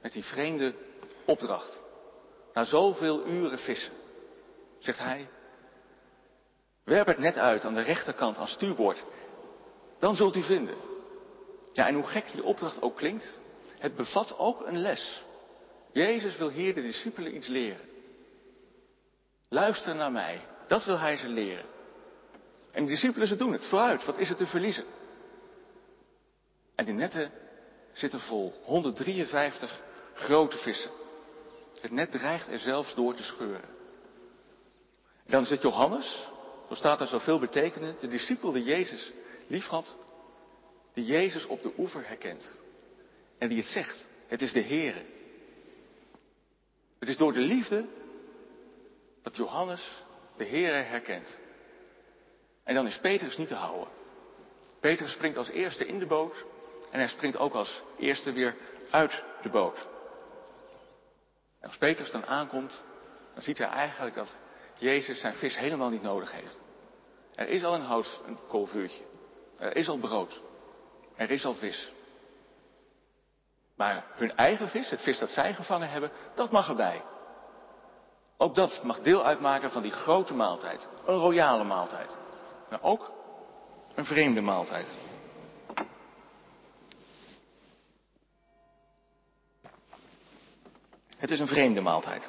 met 0.00 0.12
die 0.12 0.24
vreemde 0.24 0.74
opdracht. 1.24 1.82
Na 2.52 2.64
zoveel 2.64 3.26
uren 3.26 3.58
vissen, 3.58 3.92
zegt 4.78 4.98
hij, 4.98 5.28
werp 6.84 7.06
het 7.06 7.18
net 7.18 7.36
uit 7.36 7.64
aan 7.64 7.74
de 7.74 7.82
rechterkant, 7.82 8.36
aan 8.36 8.48
stuurboord. 8.48 9.04
Dan 9.98 10.14
zult 10.14 10.36
u 10.36 10.42
vinden. 10.42 10.76
Ja, 11.72 11.86
en 11.86 11.94
hoe 11.94 12.04
gek 12.04 12.32
die 12.32 12.44
opdracht 12.44 12.82
ook 12.82 12.96
klinkt, 12.96 13.40
het 13.78 13.96
bevat 13.96 14.38
ook 14.38 14.66
een 14.66 14.78
les. 14.78 15.24
Jezus 15.92 16.36
wil 16.36 16.50
hier 16.50 16.74
de 16.74 16.82
discipelen 16.82 17.36
iets 17.36 17.46
leren. 17.46 17.95
Luister 19.56 19.94
naar 19.94 20.12
mij, 20.12 20.40
dat 20.66 20.84
wil 20.84 20.98
hij 20.98 21.16
ze 21.16 21.28
leren. 21.28 21.64
En 22.72 22.84
de 22.84 22.90
discipelen 22.90 23.28
ze 23.28 23.36
doen 23.36 23.52
het, 23.52 23.66
vooruit, 23.66 24.04
wat 24.04 24.18
is 24.18 24.30
er 24.30 24.36
te 24.36 24.46
verliezen? 24.46 24.84
En 26.74 26.84
die 26.84 26.94
netten 26.94 27.32
zitten 27.92 28.20
vol, 28.20 28.54
153 28.62 29.80
grote 30.14 30.58
vissen. 30.58 30.90
Het 31.80 31.90
net 31.90 32.10
dreigt 32.10 32.48
er 32.48 32.58
zelfs 32.58 32.94
door 32.94 33.14
te 33.14 33.22
scheuren. 33.22 33.68
En 35.24 35.32
dan 35.32 35.44
zit 35.44 35.62
Johannes, 35.62 36.28
zo 36.68 36.74
staat 36.74 37.00
er 37.00 37.06
zoveel 37.06 37.38
betekenen, 37.38 37.96
de 38.00 38.08
discipel 38.08 38.52
die 38.52 38.64
Jezus 38.64 39.12
liefhad, 39.46 39.96
die 40.94 41.04
Jezus 41.04 41.46
op 41.46 41.62
de 41.62 41.72
oever 41.78 42.06
herkent. 42.06 42.60
En 43.38 43.48
die 43.48 43.58
het 43.58 43.68
zegt, 43.68 44.08
het 44.26 44.42
is 44.42 44.52
de 44.52 44.62
Heere. 44.62 45.04
Het 46.98 47.08
is 47.08 47.16
door 47.16 47.32
de 47.32 47.40
liefde 47.40 47.86
dat 49.26 49.36
Johannes 49.36 50.04
de 50.36 50.44
Heere 50.44 50.82
herkent. 50.82 51.40
En 52.64 52.74
dan 52.74 52.86
is 52.86 52.98
Petrus 52.98 53.36
niet 53.36 53.48
te 53.48 53.54
houden. 53.54 53.88
Petrus 54.80 55.12
springt 55.12 55.36
als 55.36 55.48
eerste 55.48 55.86
in 55.86 55.98
de 55.98 56.06
boot 56.06 56.44
en 56.90 56.98
hij 56.98 57.08
springt 57.08 57.36
ook 57.36 57.54
als 57.54 57.82
eerste 57.98 58.32
weer 58.32 58.56
uit 58.90 59.22
de 59.42 59.48
boot. 59.48 59.86
En 61.60 61.68
als 61.68 61.76
Petrus 61.76 62.10
dan 62.10 62.26
aankomt, 62.26 62.84
dan 63.34 63.42
ziet 63.42 63.58
hij 63.58 63.68
eigenlijk 63.68 64.16
dat 64.16 64.40
Jezus 64.78 65.20
zijn 65.20 65.34
vis 65.34 65.58
helemaal 65.58 65.90
niet 65.90 66.02
nodig 66.02 66.32
heeft. 66.32 66.58
Er 67.34 67.48
is 67.48 67.64
al 67.64 67.74
een 67.74 67.80
hout, 67.80 68.20
een 68.26 68.38
koolvuurtje. 68.48 69.04
Er 69.58 69.76
is 69.76 69.88
al 69.88 69.98
brood. 69.98 70.42
Er 71.16 71.30
is 71.30 71.44
al 71.44 71.54
vis. 71.54 71.92
Maar 73.76 74.04
hun 74.08 74.36
eigen 74.36 74.68
vis, 74.68 74.90
het 74.90 75.02
vis 75.02 75.18
dat 75.18 75.30
zij 75.30 75.54
gevangen 75.54 75.90
hebben, 75.90 76.10
dat 76.34 76.50
mag 76.50 76.68
erbij. 76.68 77.02
Ook 78.36 78.54
dat 78.54 78.82
mag 78.82 79.00
deel 79.00 79.24
uitmaken 79.24 79.70
van 79.70 79.82
die 79.82 79.92
grote 79.92 80.34
maaltijd. 80.34 80.88
Een 81.06 81.18
royale 81.18 81.64
maaltijd. 81.64 82.16
Maar 82.70 82.82
ook 82.82 83.12
een 83.94 84.04
vreemde 84.04 84.40
maaltijd. 84.40 84.88
Het 91.16 91.30
is 91.30 91.40
een 91.40 91.46
vreemde 91.46 91.80
maaltijd. 91.80 92.28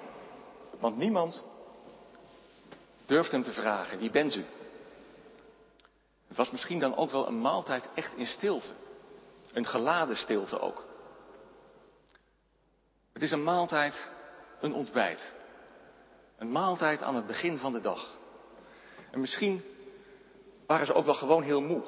Want 0.79 0.97
niemand 0.97 1.43
durft 3.05 3.31
hem 3.31 3.43
te 3.43 3.53
vragen, 3.53 3.99
wie 3.99 4.09
bent 4.09 4.35
u? 4.35 4.45
Het 6.27 6.37
was 6.37 6.51
misschien 6.51 6.79
dan 6.79 6.95
ook 6.95 7.11
wel 7.11 7.27
een 7.27 7.41
maaltijd 7.41 7.89
echt 7.93 8.15
in 8.15 8.27
stilte. 8.27 8.73
Een 9.53 9.65
geladen 9.65 10.17
stilte 10.17 10.59
ook. 10.59 10.83
Het 13.13 13.21
is 13.21 13.31
een 13.31 13.43
maaltijd, 13.43 14.09
een 14.59 14.73
ontbijt. 14.73 15.35
Een 16.38 16.51
maaltijd 16.51 17.01
aan 17.01 17.15
het 17.15 17.27
begin 17.27 17.58
van 17.58 17.74
de 17.74 17.82
dag. 17.82 18.17
En 19.12 19.20
misschien 19.20 19.63
waren 20.67 20.86
ze 20.86 20.94
ook 20.94 21.06
wel 21.06 21.13
gewoon 21.13 21.44
heel 21.44 21.62
moe. 21.62 21.82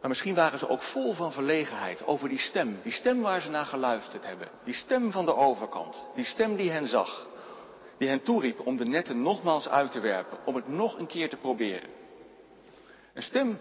Maar 0.00 0.10
misschien 0.10 0.34
waren 0.34 0.58
ze 0.58 0.68
ook 0.68 0.82
vol 0.82 1.12
van 1.12 1.32
verlegenheid 1.32 2.06
over 2.06 2.28
die 2.28 2.38
stem. 2.38 2.78
Die 2.82 2.92
stem 2.92 3.20
waar 3.20 3.40
ze 3.40 3.50
naar 3.50 3.64
geluisterd 3.64 4.26
hebben. 4.26 4.48
Die 4.64 4.74
stem 4.74 5.12
van 5.12 5.24
de 5.24 5.34
overkant. 5.34 6.08
Die 6.14 6.24
stem 6.24 6.56
die 6.56 6.70
hen 6.70 6.86
zag. 6.86 7.26
Die 7.98 8.08
hen 8.08 8.22
toeriep 8.22 8.66
om 8.66 8.76
de 8.76 8.84
netten 8.84 9.22
nogmaals 9.22 9.68
uit 9.68 9.92
te 9.92 10.00
werpen. 10.00 10.38
Om 10.44 10.54
het 10.54 10.68
nog 10.68 10.98
een 10.98 11.06
keer 11.06 11.28
te 11.28 11.36
proberen. 11.36 11.90
Een 13.14 13.22
stem 13.22 13.58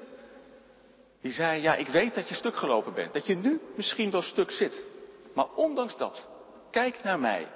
die 1.22 1.32
zei, 1.32 1.62
ja 1.62 1.75
ik 1.75 1.88
weet 1.88 2.15
dat 2.15 2.30
je 2.30 2.36
stuk 2.36 2.56
gelopen 2.56 2.94
bent. 2.94 3.13
Dat 3.13 3.25
je 3.25 3.36
nu 3.36 3.62
misschien 3.75 4.12
wel 4.12 4.22
stuk 4.22 4.51
zit. 4.51 4.86
Maar 5.34 5.48
ondanks 5.56 5.98
dat, 5.98 6.30
kijk 6.72 7.03
naar 7.03 7.20
mij. 7.20 7.48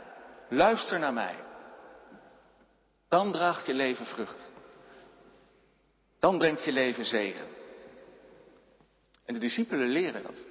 Luister 0.49 0.99
naar 0.99 1.13
mij. 1.13 1.35
Dan 3.07 3.31
draagt 3.31 3.65
je 3.65 3.73
leven 3.73 4.05
vrucht. 4.05 4.51
Dan 6.19 6.37
brengt 6.37 6.63
je 6.63 6.71
leven 6.71 7.05
zegen. 7.05 7.47
En 9.25 9.33
de 9.33 9.39
discipelen 9.39 9.87
leren 9.87 10.23
dat. 10.23 10.45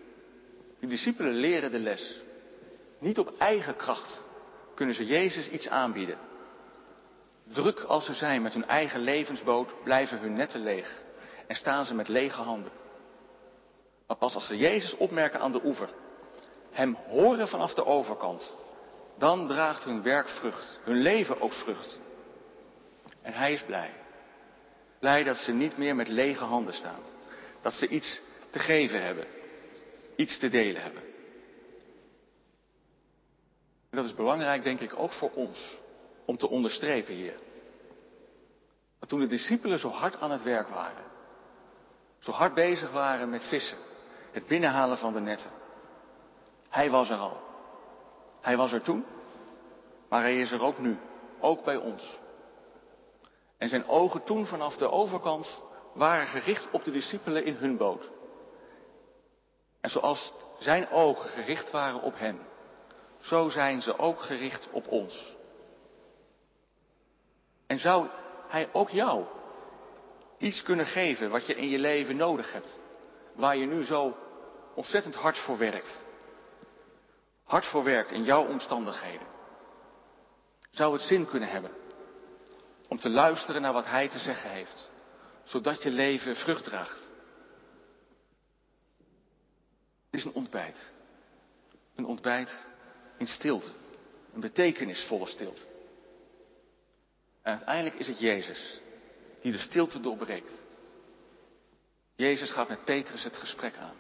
Die 0.81 0.89
discipelen 0.89 1.35
leren 1.35 1.71
de 1.71 1.79
les. 1.79 2.21
Niet 2.99 3.19
op 3.19 3.33
eigen 3.39 3.77
kracht 3.77 4.23
kunnen 4.75 4.95
ze 4.95 5.05
Jezus 5.05 5.49
iets 5.49 5.69
aanbieden. 5.69 6.19
Druk 7.45 7.81
als 7.81 8.05
ze 8.05 8.15
zijn 8.15 8.43
met 8.43 8.53
hun 8.53 8.67
eigen 8.67 9.01
levensboot, 9.01 9.75
blijven 9.85 10.19
hun 10.19 10.33
netten 10.33 10.63
leeg 10.63 11.03
en 11.47 11.57
staan 11.57 11.85
ze 11.85 11.95
met 11.95 12.09
lege 12.09 12.41
handen. 12.41 12.73
Maar 14.07 14.17
pas 14.17 14.35
als 14.35 14.47
ze 14.47 14.57
Jezus 14.57 14.97
opmerken 14.97 15.41
aan 15.41 15.53
de 15.53 15.65
oever, 15.65 15.89
hem 16.71 16.95
horen 16.95 17.49
vanaf 17.49 17.75
de 17.75 17.85
overkant, 17.85 18.55
dan 19.19 19.47
draagt 19.47 19.85
hun 19.85 20.03
werk 20.03 20.29
vrucht, 20.29 20.81
hun 20.83 20.97
leven 20.97 21.41
ook 21.41 21.53
vrucht. 21.53 21.99
En 23.25 23.33
hij 23.33 23.53
is 23.53 23.63
blij. 23.63 23.91
Blij 24.99 25.25
dat 25.25 25.37
ze 25.37 25.53
niet 25.53 25.77
meer 25.77 25.97
met 25.97 26.09
lege 26.09 26.45
handen 26.45 26.75
staan. 26.75 27.01
Dat 27.61 27.75
ze 27.75 27.89
iets 27.89 28.21
te 28.51 28.59
geven 28.59 29.03
hebben, 29.03 29.27
iets 30.17 30.39
te 30.39 30.49
delen 30.49 30.83
hebben. 30.83 31.03
En 33.91 34.01
dat 34.01 34.05
is 34.05 34.15
belangrijk, 34.15 34.63
denk 34.63 34.81
ik, 34.81 34.99
ook 34.99 35.13
voor 35.13 35.31
ons, 35.31 35.79
om 36.25 36.37
te 36.37 36.49
onderstrepen 36.49 37.15
hier. 37.15 37.35
Dat 38.99 39.09
toen 39.09 39.21
de 39.21 39.27
discipelen 39.27 39.79
zo 39.79 39.89
hard 39.89 40.21
aan 40.21 40.31
het 40.31 40.43
werk 40.43 40.69
waren, 40.69 41.05
zo 42.19 42.31
hard 42.31 42.55
bezig 42.55 42.93
waren 42.93 43.31
met 43.31 43.45
vissen, 43.45 43.79
het 44.33 44.47
binnenhalen 44.47 44.99
van 44.99 45.13
de 45.13 45.21
netten, 45.21 45.51
hij 46.71 46.91
was 46.91 47.11
er 47.11 47.19
al. 47.19 47.43
Hij 48.41 48.57
was 48.57 48.73
er 48.73 48.83
toen, 48.83 49.05
maar 50.09 50.21
hij 50.21 50.41
is 50.41 50.53
er 50.53 50.63
ook 50.63 50.79
nu, 50.79 50.99
ook 51.41 51.65
bij 51.65 51.77
ons. 51.77 52.17
En 53.65 53.71
zijn 53.71 53.89
ogen 53.89 54.25
toen 54.25 54.47
vanaf 54.47 54.77
de 54.77 54.91
overkant 54.91 55.63
waren 55.93 56.27
gericht 56.27 56.69
op 56.71 56.85
de 56.85 56.91
discipelen 56.91 57.45
in 57.45 57.55
hun 57.55 57.77
boot. 57.77 58.11
En 59.81 59.91
zoals 59.91 60.33
zijn 60.59 60.91
ogen 60.91 61.31
gericht 61.31 61.71
waren 61.71 62.01
op 62.01 62.19
hen, 62.19 62.39
zo 63.21 63.49
zijn 63.49 63.83
ze 63.83 63.99
ook 63.99 64.21
gericht 64.21 64.69
op 64.71 64.89
ons. 64.89 65.35
En 67.67 67.79
zou 67.79 68.07
hij 68.49 68.69
ook 68.73 68.91
jou 68.91 69.25
iets 70.39 70.63
kunnen 70.63 70.87
geven 70.87 71.31
wat 71.31 71.47
je 71.47 71.55
in 71.55 71.69
je 71.69 71.79
leven 71.79 72.17
nodig 72.17 72.53
hebt, 72.53 72.81
waar 73.35 73.57
je 73.57 73.67
nu 73.67 73.85
zo 73.85 74.17
ontzettend 74.75 75.15
hard 75.15 75.39
voor 75.39 75.59
werkt? 75.59 76.05
Hard 77.45 77.67
voor 77.67 77.85
werkt 77.85 78.11
in 78.11 78.25
jouw 78.25 78.47
omstandigheden. 78.47 79.27
Zou 80.71 80.93
het 80.93 81.03
zin 81.03 81.27
kunnen 81.27 81.49
hebben 81.49 81.83
om 82.89 82.99
te 82.99 83.09
luisteren 83.09 83.63
naar 83.63 83.73
wat 83.73 83.87
hij 83.87 84.09
te 84.09 84.19
zeggen 84.19 84.51
heeft, 84.51 84.91
zodat 85.45 85.83
je 85.83 85.91
leven 85.91 86.37
vrucht 86.37 86.65
draagt? 86.65 87.13
Het 90.11 90.23
is 90.23 90.25
een 90.25 90.33
ontbijt. 90.33 90.93
Een 91.95 92.07
ontbijt 92.07 92.67
in 93.19 93.27
stilte. 93.27 93.71
Een 94.35 94.41
betekenisvolle 94.41 95.27
stilte. 95.27 95.63
En 97.43 97.53
uiteindelijk 97.53 97.97
is 97.97 98.07
het 98.07 98.19
Jezus 98.21 98.81
die 99.41 99.53
de 99.53 99.59
stilte 99.59 100.01
doorbreekt. 100.01 100.67
Jezus 102.17 102.51
gaat 102.51 102.69
met 102.69 102.85
Petrus 102.85 103.25
het 103.25 103.37
gesprek 103.37 103.77
aan. 103.77 103.97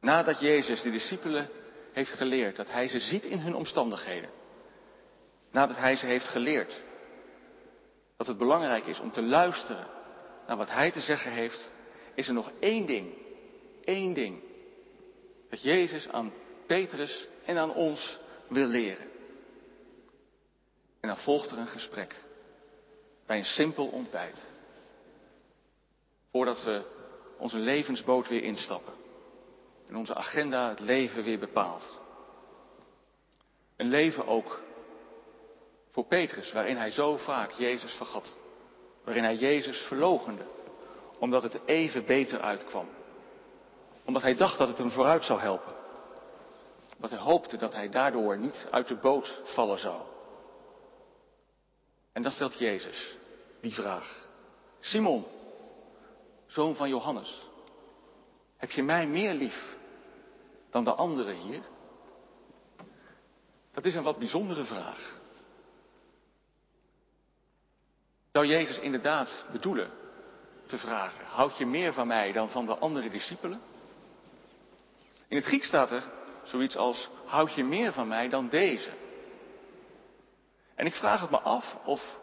Nadat 0.00 0.40
Jezus 0.40 0.82
de 0.82 0.90
discipelen 0.90 1.48
heeft 1.92 2.10
geleerd 2.10 2.56
dat 2.56 2.70
hij 2.70 2.88
ze 2.88 2.98
ziet 3.00 3.24
in 3.24 3.38
hun 3.38 3.54
omstandigheden. 3.54 4.30
Nadat 5.50 5.76
hij 5.76 5.96
ze 5.96 6.06
heeft 6.06 6.28
geleerd 6.28 6.82
dat 8.22 8.30
het 8.30 8.40
belangrijk 8.46 8.86
is 8.86 9.00
om 9.00 9.10
te 9.10 9.22
luisteren 9.22 9.86
naar 10.46 10.56
wat 10.56 10.70
hij 10.70 10.90
te 10.90 11.00
zeggen 11.00 11.32
heeft, 11.32 11.72
is 12.14 12.28
er 12.28 12.34
nog 12.34 12.52
één 12.60 12.86
ding, 12.86 13.14
één 13.84 14.12
ding, 14.12 14.42
dat 15.50 15.62
Jezus 15.62 16.08
aan 16.08 16.32
Petrus 16.66 17.26
en 17.44 17.58
aan 17.58 17.74
ons 17.74 18.18
wil 18.48 18.66
leren. 18.66 19.06
En 21.00 21.08
dan 21.08 21.16
volgt 21.16 21.50
er 21.50 21.58
een 21.58 21.66
gesprek 21.66 22.16
bij 23.26 23.38
een 23.38 23.44
simpel 23.44 23.86
ontbijt. 23.86 24.54
Voordat 26.30 26.64
we 26.64 26.82
onze 27.38 27.58
levensboot 27.58 28.28
weer 28.28 28.42
instappen 28.42 28.94
en 29.88 29.96
onze 29.96 30.14
agenda 30.14 30.68
het 30.68 30.80
leven 30.80 31.24
weer 31.24 31.38
bepaalt. 31.38 32.00
Een 33.76 33.88
leven 33.88 34.26
ook 34.26 34.60
voor 35.92 36.04
Petrus, 36.04 36.52
waarin 36.52 36.76
hij 36.76 36.90
zo 36.90 37.16
vaak 37.16 37.50
Jezus 37.50 37.92
vergat. 37.92 38.36
Waarin 39.04 39.24
hij 39.24 39.34
Jezus 39.34 39.78
verlogende, 39.78 40.44
omdat 41.18 41.42
het 41.42 41.60
even 41.64 42.04
beter 42.04 42.40
uitkwam. 42.40 42.88
Omdat 44.04 44.22
hij 44.22 44.36
dacht 44.36 44.58
dat 44.58 44.68
het 44.68 44.78
hem 44.78 44.90
vooruit 44.90 45.24
zou 45.24 45.40
helpen. 45.40 45.74
Omdat 46.94 47.10
hij 47.10 47.18
hoopte 47.18 47.56
dat 47.56 47.74
hij 47.74 47.88
daardoor 47.88 48.38
niet 48.38 48.66
uit 48.70 48.88
de 48.88 48.96
boot 48.96 49.40
vallen 49.44 49.78
zou. 49.78 50.00
En 52.12 52.22
dan 52.22 52.32
stelt 52.32 52.58
Jezus 52.58 53.16
die 53.60 53.74
vraag. 53.74 54.26
Simon, 54.80 55.24
zoon 56.46 56.74
van 56.74 56.88
Johannes, 56.88 57.48
heb 58.56 58.70
je 58.70 58.82
mij 58.82 59.06
meer 59.06 59.34
lief 59.34 59.76
dan 60.70 60.84
de 60.84 60.92
anderen 60.92 61.34
hier? 61.34 61.62
Dat 63.72 63.84
is 63.84 63.94
een 63.94 64.02
wat 64.02 64.18
bijzondere 64.18 64.64
vraag. 64.64 65.20
Zou 68.32 68.46
Jezus 68.46 68.78
inderdaad 68.78 69.46
bedoelen 69.52 69.90
te 70.66 70.78
vragen, 70.78 71.24
houd 71.24 71.58
je 71.58 71.66
meer 71.66 71.92
van 71.92 72.06
mij 72.06 72.32
dan 72.32 72.48
van 72.48 72.66
de 72.66 72.78
andere 72.78 73.10
discipelen? 73.10 73.60
In 75.28 75.36
het 75.36 75.46
Grieks 75.46 75.66
staat 75.66 75.90
er 75.90 76.02
zoiets 76.42 76.76
als, 76.76 77.08
houd 77.26 77.54
je 77.54 77.64
meer 77.64 77.92
van 77.92 78.08
mij 78.08 78.28
dan 78.28 78.48
deze? 78.48 78.90
En 80.74 80.86
ik 80.86 80.94
vraag 80.94 81.20
het 81.20 81.30
me 81.30 81.38
af 81.38 81.78
of 81.84 82.18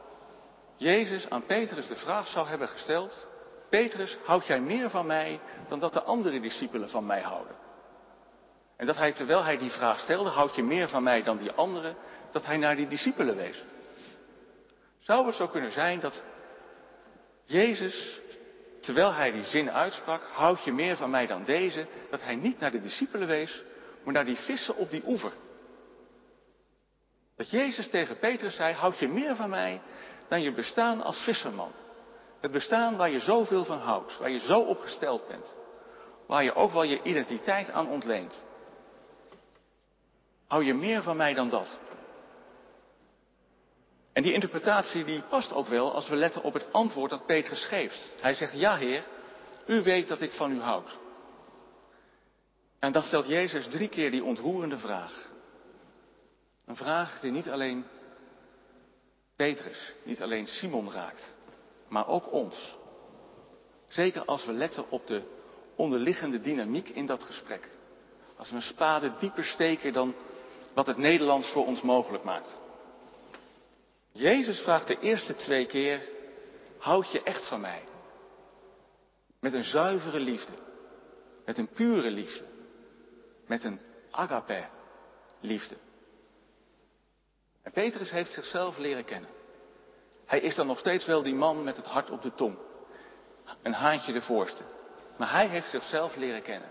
Jezus 0.78 1.30
aan 1.30 1.46
Petrus 1.46 1.88
de 1.88 1.96
vraag 1.96 2.28
zou 2.28 2.48
hebben 2.48 2.68
gesteld, 2.68 3.28
Petrus, 3.70 4.18
houd 4.26 4.46
jij 4.46 4.62
meer 4.62 4.90
van 4.90 5.06
mij 5.06 5.40
dan 5.68 5.80
dat 5.80 5.94
de 5.94 6.04
andere 6.04 6.40
discipelen 6.40 6.90
van 6.90 7.06
mij 7.06 7.22
houden? 7.22 7.56
En 8.76 8.86
dat 8.86 8.96
hij, 8.98 9.14
terwijl 9.14 9.44
hij 9.44 9.58
die 9.58 9.72
vraag 9.72 10.00
stelde, 10.00 10.30
houd 10.30 10.56
je 10.56 10.64
meer 10.64 10.88
van 10.90 11.04
mij 11.04 11.24
dan 11.24 11.38
die 11.38 11.52
anderen, 11.52 11.96
dat 12.32 12.46
hij 12.46 12.58
naar 12.58 12.76
die 12.76 12.88
discipelen 12.88 13.36
wees. 13.36 13.64
Zou 15.00 15.26
het 15.26 15.36
zo 15.36 15.48
kunnen 15.48 15.72
zijn 15.72 16.00
dat 16.00 16.24
Jezus, 17.44 18.20
terwijl 18.82 19.14
hij 19.14 19.32
die 19.32 19.44
zin 19.44 19.72
uitsprak, 19.72 20.24
houd 20.32 20.64
je 20.64 20.72
meer 20.72 20.98
van 20.98 21.10
mij 21.10 21.28
dan 21.28 21.44
deze, 21.44 21.88
dat 22.10 22.24
hij 22.24 22.36
niet 22.36 22.60
naar 22.60 22.72
de 22.72 22.82
discipelen 22.82 23.28
wees, 23.28 23.64
maar 24.04 24.14
naar 24.14 24.26
die 24.26 24.38
vissen 24.38 24.76
op 24.76 24.90
die 24.90 25.04
oever. 25.06 25.32
Dat 27.36 27.50
Jezus 27.50 27.90
tegen 27.90 28.18
Petrus 28.18 28.56
zei, 28.56 28.74
houd 28.74 29.00
je 29.00 29.08
meer 29.08 29.36
van 29.36 29.50
mij 29.50 29.82
dan 30.28 30.42
je 30.42 30.52
bestaan 30.52 31.02
als 31.02 31.24
visserman. 31.24 31.72
Het 32.40 32.52
bestaan 32.52 32.98
waar 32.98 33.10
je 33.10 33.20
zoveel 33.20 33.66
van 33.66 33.78
houdt, 33.78 34.18
waar 34.18 34.30
je 34.30 34.40
zo 34.40 34.60
opgesteld 34.60 35.28
bent, 35.28 35.58
waar 36.28 36.44
je 36.44 36.54
ook 36.54 36.72
wel 36.72 36.84
je 36.84 37.04
identiteit 37.04 37.72
aan 37.72 37.88
ontleent. 37.88 38.46
Hou 40.48 40.64
je 40.64 40.74
meer 40.74 41.04
van 41.04 41.18
mij 41.18 41.34
dan 41.34 41.50
dat? 41.50 41.80
En 44.20 44.26
die 44.26 44.34
interpretatie 44.34 45.04
die 45.04 45.22
past 45.22 45.54
ook 45.54 45.68
wel 45.68 45.94
als 45.94 46.10
we 46.10 46.16
letten 46.16 46.44
op 46.44 46.54
het 46.54 46.66
antwoord 46.72 47.10
dat 47.10 47.26
Petrus 47.26 47.66
geeft. 47.66 48.14
Hij 48.22 48.34
zegt, 48.34 48.60
ja 48.60 48.78
Heer, 48.78 49.04
u 49.68 49.82
weet 49.84 50.08
dat 50.08 50.22
ik 50.22 50.32
van 50.32 50.52
u 50.52 50.60
houd. 50.60 50.98
En 52.80 52.92
dan 52.92 53.04
stelt 53.04 53.28
Jezus 53.28 53.68
drie 53.68 53.88
keer 53.88 54.12
die 54.12 54.24
ontroerende 54.24 54.78
vraag. 54.78 55.32
Een 56.66 56.76
vraag 56.76 57.20
die 57.20 57.32
niet 57.32 57.50
alleen 57.50 57.86
Petrus, 59.36 59.94
niet 60.04 60.22
alleen 60.22 60.48
Simon 60.48 60.92
raakt, 60.92 61.36
maar 61.88 62.08
ook 62.08 62.32
ons. 62.32 62.78
Zeker 63.86 64.26
als 64.26 64.46
we 64.46 64.54
letten 64.54 64.90
op 64.90 65.08
de 65.08 65.22
onderliggende 65.76 66.42
dynamiek 66.42 66.90
in 66.90 67.06
dat 67.06 67.24
gesprek. 67.24 67.70
Als 68.38 68.50
we 68.50 68.56
een 68.56 68.62
spade 68.62 69.12
dieper 69.20 69.44
steken 69.44 69.94
dan 69.94 70.16
wat 70.74 70.88
het 70.88 70.98
Nederlands 70.98 71.52
voor 71.52 71.66
ons 71.66 71.82
mogelijk 71.82 72.24
maakt. 72.24 72.60
Jezus 74.12 74.62
vraagt 74.62 74.88
de 74.88 75.00
eerste 75.00 75.36
twee 75.36 75.66
keer, 75.66 76.10
houd 76.78 77.12
je 77.12 77.24
echt 77.24 77.48
van 77.48 77.62
mij? 77.62 77.84
Met 79.40 79.54
een 79.54 79.64
zuivere 79.64 80.20
liefde, 80.20 80.54
met 81.46 81.58
een 81.58 81.70
pure 81.70 82.10
liefde, 82.12 82.46
met 83.48 83.64
een 83.64 83.82
agape 84.12 84.68
liefde. 85.40 85.76
En 87.62 87.72
Petrus 87.72 88.12
heeft 88.12 88.32
zichzelf 88.32 88.78
leren 88.78 89.06
kennen. 89.06 89.30
Hij 90.26 90.40
is 90.40 90.56
dan 90.56 90.68
nog 90.68 90.80
steeds 90.80 91.06
wel 91.06 91.24
die 91.24 91.36
man 91.36 91.64
met 91.64 91.78
het 91.78 91.86
hart 91.86 92.10
op 92.10 92.22
de 92.22 92.34
tong. 92.34 92.58
Een 93.62 93.74
haantje 93.74 94.14
de 94.14 94.22
voorste. 94.22 94.64
Maar 95.18 95.32
hij 95.32 95.48
heeft 95.48 95.70
zichzelf 95.70 96.16
leren 96.16 96.42
kennen. 96.42 96.70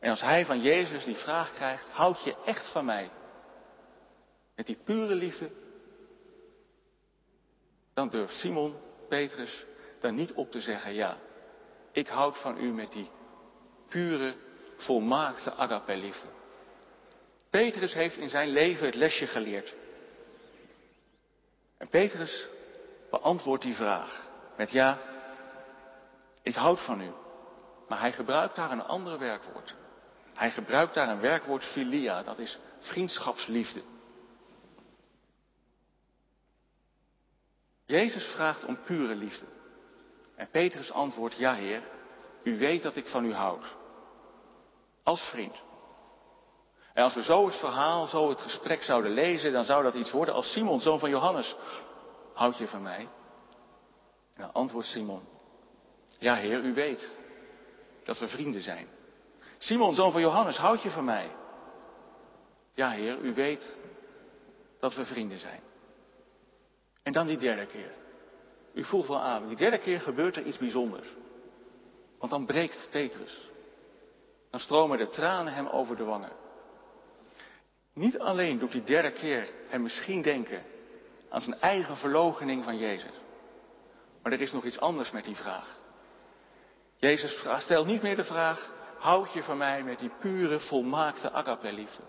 En 0.00 0.10
als 0.10 0.20
hij 0.20 0.46
van 0.46 0.60
Jezus 0.60 1.04
die 1.04 1.16
vraag 1.16 1.52
krijgt, 1.52 1.88
houd 1.88 2.24
je 2.24 2.36
echt 2.44 2.72
van 2.72 2.84
mij? 2.84 3.10
Met 4.56 4.66
die 4.66 4.78
pure 4.84 5.14
liefde, 5.14 5.50
dan 7.94 8.08
durft 8.08 8.34
Simon, 8.34 8.76
Petrus, 9.08 9.64
daar 10.00 10.12
niet 10.12 10.32
op 10.32 10.50
te 10.50 10.60
zeggen, 10.60 10.94
ja, 10.94 11.16
ik 11.92 12.08
houd 12.08 12.38
van 12.38 12.58
u 12.58 12.72
met 12.72 12.92
die 12.92 13.10
pure, 13.88 14.34
volmaakte 14.76 15.52
agape-liefde. 15.52 16.28
Petrus 17.50 17.94
heeft 17.94 18.16
in 18.16 18.28
zijn 18.28 18.48
leven 18.48 18.86
het 18.86 18.94
lesje 18.94 19.26
geleerd. 19.26 19.74
En 21.76 21.88
Petrus 21.88 22.46
beantwoordt 23.10 23.62
die 23.62 23.74
vraag 23.74 24.30
met 24.56 24.70
ja, 24.70 24.98
ik 26.42 26.54
houd 26.54 26.80
van 26.80 27.00
u. 27.00 27.10
Maar 27.88 28.00
hij 28.00 28.12
gebruikt 28.12 28.56
daar 28.56 28.70
een 28.70 28.82
ander 28.84 29.18
werkwoord. 29.18 29.74
Hij 30.34 30.50
gebruikt 30.50 30.94
daar 30.94 31.08
een 31.08 31.20
werkwoord 31.20 31.64
filia, 31.64 32.22
dat 32.22 32.38
is 32.38 32.58
vriendschapsliefde. 32.78 33.82
Jezus 37.92 38.24
vraagt 38.24 38.64
om 38.64 38.82
pure 38.84 39.14
liefde. 39.14 39.46
En 40.34 40.48
Petrus 40.50 40.92
antwoordt, 40.92 41.36
ja 41.36 41.54
Heer, 41.54 41.82
u 42.42 42.58
weet 42.58 42.82
dat 42.82 42.96
ik 42.96 43.08
van 43.08 43.24
u 43.24 43.32
houd. 43.32 43.76
Als 45.02 45.22
vriend. 45.22 45.62
En 46.94 47.04
als 47.04 47.14
we 47.14 47.22
zo 47.22 47.46
het 47.46 47.56
verhaal, 47.56 48.06
zo 48.06 48.28
het 48.28 48.40
gesprek 48.40 48.82
zouden 48.82 49.12
lezen, 49.12 49.52
dan 49.52 49.64
zou 49.64 49.82
dat 49.82 49.94
iets 49.94 50.10
worden 50.10 50.34
als 50.34 50.52
Simon, 50.52 50.80
zoon 50.80 50.98
van 50.98 51.10
Johannes. 51.10 51.56
Houd 52.34 52.58
je 52.58 52.68
van 52.68 52.82
mij? 52.82 53.08
En 54.34 54.42
dan 54.42 54.52
antwoordt 54.52 54.88
Simon, 54.88 55.22
ja 56.18 56.34
Heer, 56.34 56.60
u 56.60 56.74
weet 56.74 57.10
dat 58.04 58.18
we 58.18 58.28
vrienden 58.28 58.62
zijn. 58.62 58.88
Simon, 59.58 59.94
zoon 59.94 60.12
van 60.12 60.20
Johannes, 60.20 60.56
houd 60.56 60.82
je 60.82 60.90
van 60.90 61.04
mij? 61.04 61.30
Ja 62.74 62.90
Heer, 62.90 63.18
u 63.18 63.34
weet 63.34 63.76
dat 64.80 64.94
we 64.94 65.04
vrienden 65.04 65.38
zijn. 65.38 65.70
En 67.02 67.12
dan 67.12 67.26
die 67.26 67.38
derde 67.38 67.66
keer. 67.66 67.92
U 68.74 68.84
voelt 68.84 69.06
wel 69.06 69.20
aan, 69.20 69.48
die 69.48 69.56
derde 69.56 69.78
keer 69.78 70.00
gebeurt 70.00 70.36
er 70.36 70.44
iets 70.44 70.58
bijzonders. 70.58 71.08
Want 72.18 72.30
dan 72.30 72.46
breekt 72.46 72.88
Petrus. 72.90 73.50
Dan 74.50 74.60
stromen 74.60 74.98
de 74.98 75.08
tranen 75.08 75.52
hem 75.52 75.66
over 75.66 75.96
de 75.96 76.04
wangen. 76.04 76.32
Niet 77.94 78.18
alleen 78.18 78.58
doet 78.58 78.72
die 78.72 78.84
derde 78.84 79.12
keer 79.12 79.48
hem 79.68 79.82
misschien 79.82 80.22
denken 80.22 80.62
aan 81.28 81.40
zijn 81.40 81.60
eigen 81.60 81.96
verloochening 81.96 82.64
van 82.64 82.78
Jezus. 82.78 83.20
Maar 84.22 84.32
er 84.32 84.40
is 84.40 84.52
nog 84.52 84.64
iets 84.64 84.80
anders 84.80 85.10
met 85.10 85.24
die 85.24 85.36
vraag. 85.36 85.80
Jezus 86.96 87.44
stelt 87.58 87.86
niet 87.86 88.02
meer 88.02 88.16
de 88.16 88.24
vraag, 88.24 88.72
houd 88.98 89.32
je 89.32 89.42
van 89.42 89.56
mij 89.56 89.82
met 89.82 89.98
die 89.98 90.12
pure, 90.20 90.60
volmaakte 90.60 91.30
agape-liefde. 91.30 92.02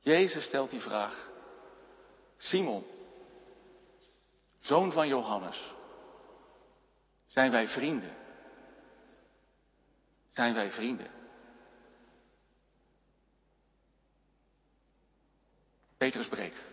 Jezus 0.00 0.44
stelt 0.44 0.70
die 0.70 0.80
vraag, 0.80 1.30
Simon, 2.36 2.84
zoon 4.64 4.92
van 4.92 5.08
Johannes, 5.08 5.74
zijn 7.26 7.50
wij 7.50 7.68
vrienden? 7.68 8.16
Zijn 10.30 10.54
wij 10.54 10.70
vrienden? 10.70 11.10
Petrus 15.96 16.28
breekt. 16.28 16.72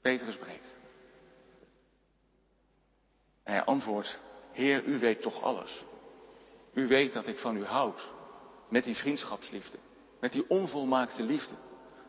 Petrus 0.00 0.36
breekt. 0.36 0.80
Hij 3.42 3.64
antwoordt, 3.64 4.18
Heer, 4.52 4.84
u 4.84 4.98
weet 4.98 5.20
toch 5.20 5.42
alles. 5.42 5.84
U 6.72 6.86
weet 6.86 7.12
dat 7.12 7.26
ik 7.26 7.38
van 7.38 7.56
u 7.56 7.64
houd. 7.64 8.02
Met 8.68 8.84
die 8.84 8.96
vriendschapsliefde. 8.96 9.78
Met 10.20 10.32
die 10.32 10.48
onvolmaakte 10.48 11.22
liefde. 11.22 11.54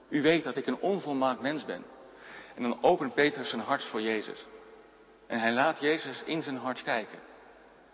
U 0.10 0.22
weet 0.22 0.43
dat 0.43 0.58
ik 0.58 0.67
een 0.67 0.80
onvolmaakt 0.80 1.41
mens 1.41 1.65
ben. 1.65 1.86
En 2.55 2.63
dan 2.63 2.83
opent 2.83 3.13
Petrus 3.13 3.49
zijn 3.49 3.62
hart 3.62 3.83
voor 3.83 4.01
Jezus. 4.01 4.45
En 5.27 5.39
hij 5.39 5.51
laat 5.51 5.79
Jezus 5.79 6.23
in 6.23 6.41
zijn 6.41 6.57
hart 6.57 6.83
kijken. 6.83 7.19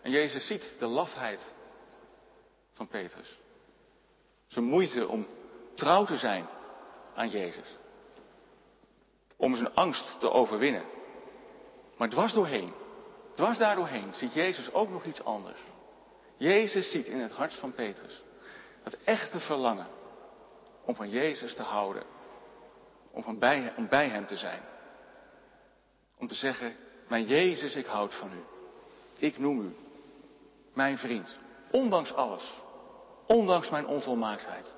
En 0.02 0.12
Jezus 0.12 0.48
ziet 0.48 0.76
de 0.80 0.86
lafheid 0.86 1.56
van 2.72 2.88
Petrus. 2.88 3.40
Zijn 4.48 4.66
moeite 4.66 5.08
om 5.08 5.28
trouw 5.74 6.06
te 6.06 6.18
zijn 6.18 6.48
aan 7.16 7.30
Jezus. 7.30 7.78
Om 9.36 9.56
zijn 9.56 9.74
angst 9.74 10.20
te 10.20 10.32
overwinnen. 10.32 10.84
Maar 11.98 12.10
dwars 12.10 12.34
doorheen, 12.34 12.74
dwars 13.36 13.58
daardoorheen 13.58 14.14
ziet 14.14 14.34
Jezus 14.34 14.74
ook 14.74 14.90
nog 14.90 15.06
iets 15.06 15.24
anders. 15.24 15.60
Jezus 16.38 16.92
ziet 16.92 17.06
in 17.06 17.20
het 17.20 17.32
hart 17.32 17.54
van 17.54 17.74
Petrus 17.74 18.24
het 18.84 19.04
echte 19.04 19.40
verlangen 19.40 19.88
om 20.86 20.96
van 20.96 21.10
Jezus 21.10 21.56
te 21.56 21.64
houden. 21.64 22.04
Om, 23.16 23.24
van 23.24 23.40
bij, 23.40 23.74
om 23.78 23.88
bij 23.88 24.08
Hem 24.10 24.26
te 24.26 24.38
zijn. 24.38 24.62
Om 26.18 26.28
te 26.28 26.36
zeggen, 26.36 26.76
mijn 27.08 27.26
Jezus, 27.26 27.76
ik 27.76 27.86
houd 27.86 28.14
van 28.14 28.34
U. 28.34 28.44
Ik 29.18 29.38
noem 29.38 29.60
U 29.60 29.76
mijn 30.74 30.98
vriend. 30.98 31.38
Ondanks 31.72 32.14
alles. 32.14 32.62
Ondanks 33.28 33.70
mijn 33.70 33.88
onvolmaaktheid. 33.88 34.76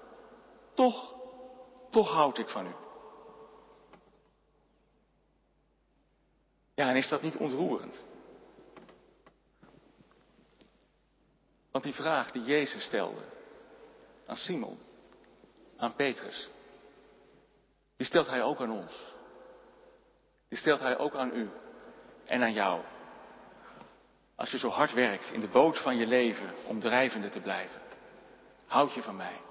Toch, 0.74 1.16
toch 1.90 2.12
houd 2.12 2.38
ik 2.38 2.50
van 2.50 2.68
U. 2.68 2.74
Ja, 6.76 6.90
en 6.90 6.96
is 6.96 7.10
dat 7.10 7.22
niet 7.22 7.38
ontroerend? 7.38 8.06
Want 11.72 11.84
die 11.84 11.94
vraag 11.94 12.32
die 12.32 12.44
Jezus 12.44 12.84
stelde 12.86 13.22
aan 14.26 14.36
Simon, 14.36 14.78
aan 15.78 15.96
Petrus, 15.96 16.50
die 17.98 18.06
stelt 18.06 18.28
hij 18.28 18.44
ook 18.44 18.62
aan 18.62 18.72
ons. 18.72 19.16
Die 20.50 20.58
stelt 20.58 20.80
hij 20.80 20.98
ook 20.98 21.16
aan 21.16 21.32
u 21.34 21.50
en 22.26 22.42
aan 22.42 22.54
jou. 22.54 22.82
Als 24.36 24.52
je 24.52 24.58
zo 24.58 24.70
hard 24.70 24.94
werkt 24.94 25.32
in 25.32 25.42
de 25.42 25.48
boot 25.48 25.78
van 25.78 25.98
je 25.98 26.08
leven 26.08 26.54
om 26.66 26.80
drijvende 26.80 27.30
te 27.30 27.40
blijven, 27.40 27.82
houd 28.66 28.94
je 28.94 29.04
van 29.04 29.16
mij. 29.16 29.42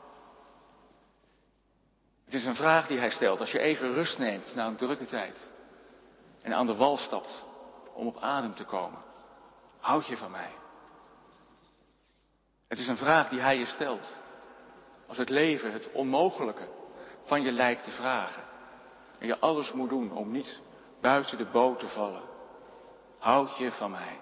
Het 2.25 2.35
is 2.35 2.45
een 2.45 2.55
vraag 2.55 2.87
die 2.87 2.99
hij 2.99 3.11
stelt 3.11 3.41
als 3.41 3.53
je 3.53 3.59
even 3.59 3.93
rust 3.93 4.19
neemt 4.19 4.55
na 4.55 4.67
een 4.67 4.77
drukke 4.77 5.07
tijd 5.07 5.53
en 6.43 6.55
aan 6.55 6.67
de 6.67 6.75
wal 6.75 6.97
stapt 6.97 7.45
om 7.93 8.07
op 8.07 8.19
adem 8.19 8.55
te 8.55 8.65
komen. 8.65 9.03
Houd 9.79 10.07
je 10.07 10.17
van 10.17 10.31
mij? 10.31 10.51
Het 12.69 12.79
is 12.79 12.89
een 12.89 12.97
vraag 12.97 13.29
die 13.29 13.41
hij 13.41 13.59
je 13.59 13.67
stelt 13.67 14.23
als 15.07 15.17
het 15.17 15.29
leven 15.29 15.73
het 15.73 15.93
onmogelijke 15.93 16.69
van 17.27 17.43
je 17.43 17.53
lijkt 17.53 17.85
te 17.85 17.91
vragen 17.91 18.43
en 19.19 19.27
je 19.27 19.39
alles 19.39 19.73
moet 19.73 19.89
doen 19.89 20.13
om 20.13 20.33
niet 20.33 20.61
buiten 21.01 21.39
de 21.39 21.47
boot 21.47 21.79
te 21.79 21.89
vallen. 21.89 22.23
Houd 23.19 23.57
je 23.57 23.73
van 23.73 23.91
mij? 23.91 24.21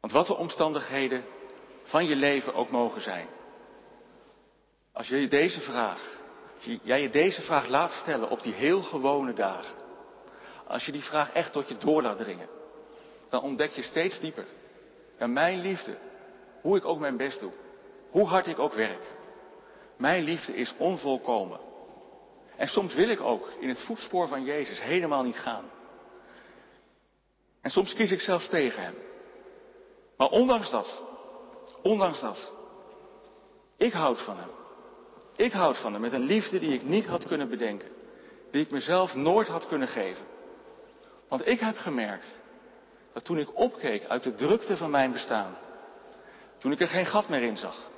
Want 0.00 0.12
wat 0.12 0.26
de 0.26 0.36
omstandigheden 0.36 1.24
van 1.82 2.04
je 2.04 2.16
leven 2.16 2.54
ook 2.54 2.70
mogen 2.70 3.02
zijn. 3.02 3.28
Als 4.92 5.08
je 5.08 5.28
deze 5.28 5.60
vraag, 5.60 6.22
als 6.56 6.78
jij 6.82 7.02
je 7.02 7.10
deze 7.10 7.42
vraag 7.42 7.68
laat 7.68 7.90
stellen 7.90 8.30
op 8.30 8.42
die 8.42 8.52
heel 8.52 8.82
gewone 8.82 9.32
dagen. 9.32 9.76
Als 10.66 10.86
je 10.86 10.92
die 10.92 11.02
vraag 11.02 11.32
echt 11.32 11.52
tot 11.52 11.68
je 11.68 11.76
door 11.76 12.02
laat 12.02 12.18
dringen. 12.18 12.48
Dan 13.28 13.42
ontdek 13.42 13.70
je 13.70 13.82
steeds 13.82 14.20
dieper. 14.20 14.46
Ja, 15.18 15.26
mijn 15.26 15.60
liefde, 15.60 15.98
hoe 16.60 16.76
ik 16.76 16.84
ook 16.84 16.98
mijn 16.98 17.16
best 17.16 17.40
doe. 17.40 17.52
Hoe 18.10 18.26
hard 18.26 18.46
ik 18.46 18.58
ook 18.58 18.72
werk. 18.72 19.02
Mijn 19.96 20.22
liefde 20.22 20.54
is 20.54 20.74
onvolkomen. 20.76 21.60
En 22.56 22.68
soms 22.68 22.94
wil 22.94 23.08
ik 23.08 23.20
ook 23.20 23.52
in 23.60 23.68
het 23.68 23.80
voetspoor 23.80 24.28
van 24.28 24.44
Jezus 24.44 24.82
helemaal 24.82 25.22
niet 25.22 25.36
gaan. 25.38 25.64
En 27.60 27.70
soms 27.70 27.94
kies 27.94 28.10
ik 28.10 28.20
zelfs 28.20 28.48
tegen 28.48 28.82
Hem. 28.82 28.94
Maar 30.16 30.28
ondanks 30.28 30.70
dat, 30.70 31.02
ondanks 31.82 32.20
dat, 32.20 32.52
ik 33.76 33.92
houd 33.92 34.20
van 34.20 34.36
Hem. 34.36 34.50
Ik 35.36 35.52
houd 35.52 35.78
van 35.78 35.92
Hem 35.92 36.00
met 36.00 36.12
een 36.12 36.24
liefde 36.24 36.58
die 36.58 36.74
ik 36.74 36.82
niet 36.82 37.06
had 37.06 37.26
kunnen 37.26 37.48
bedenken. 37.48 37.88
Die 38.50 38.62
ik 38.62 38.70
mezelf 38.70 39.14
nooit 39.14 39.48
had 39.48 39.66
kunnen 39.66 39.88
geven. 39.88 40.24
Want 41.28 41.46
ik 41.46 41.60
heb 41.60 41.76
gemerkt 41.76 42.40
dat 43.12 43.24
toen 43.24 43.38
ik 43.38 43.58
opkeek 43.58 44.04
uit 44.04 44.22
de 44.22 44.34
drukte 44.34 44.76
van 44.76 44.90
mijn 44.90 45.12
bestaan, 45.12 45.56
toen 46.58 46.72
ik 46.72 46.80
er 46.80 46.88
geen 46.88 47.06
gat 47.06 47.28
meer 47.28 47.42
in 47.42 47.56
zag, 47.56 47.90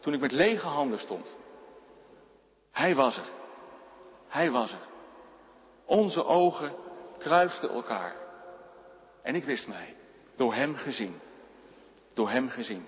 toen 0.00 0.14
ik 0.14 0.20
met 0.20 0.32
lege 0.32 0.66
handen 0.66 0.98
stond, 0.98 1.36
Hij 2.70 2.94
was 2.94 3.16
er. 3.16 3.28
Hij 4.28 4.50
was 4.50 4.72
er. 4.72 4.88
Onze 5.84 6.24
ogen 6.24 6.72
kruisten 7.18 7.70
elkaar. 7.70 8.14
En 9.22 9.34
ik 9.34 9.44
wist 9.44 9.68
mij, 9.68 9.96
door 10.36 10.54
Hem 10.54 10.76
gezien 10.76 11.20
door 12.18 12.30
Hem 12.30 12.48
gezien. 12.48 12.86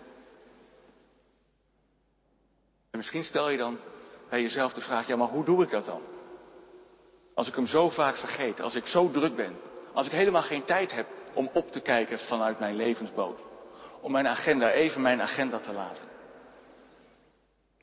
En 2.90 2.98
misschien 2.98 3.24
stel 3.24 3.48
je 3.48 3.58
dan 3.58 3.78
bij 4.28 4.42
jezelf 4.42 4.72
de 4.72 4.80
vraag, 4.80 5.06
ja 5.06 5.16
maar 5.16 5.28
hoe 5.28 5.44
doe 5.44 5.62
ik 5.62 5.70
dat 5.70 5.86
dan? 5.86 6.02
Als 7.34 7.48
ik 7.48 7.54
Hem 7.54 7.66
zo 7.66 7.90
vaak 7.90 8.16
vergeet, 8.16 8.60
als 8.60 8.74
ik 8.74 8.86
zo 8.86 9.10
druk 9.10 9.36
ben, 9.36 9.56
als 9.92 10.06
ik 10.06 10.12
helemaal 10.12 10.42
geen 10.42 10.64
tijd 10.64 10.92
heb 10.92 11.06
om 11.34 11.50
op 11.52 11.72
te 11.72 11.80
kijken 11.80 12.18
vanuit 12.18 12.58
mijn 12.58 12.76
levensboot. 12.76 13.44
Om 14.00 14.12
mijn 14.12 14.26
agenda, 14.26 14.70
even 14.70 15.00
mijn 15.00 15.20
agenda 15.20 15.58
te 15.58 15.72
laten. 15.72 16.06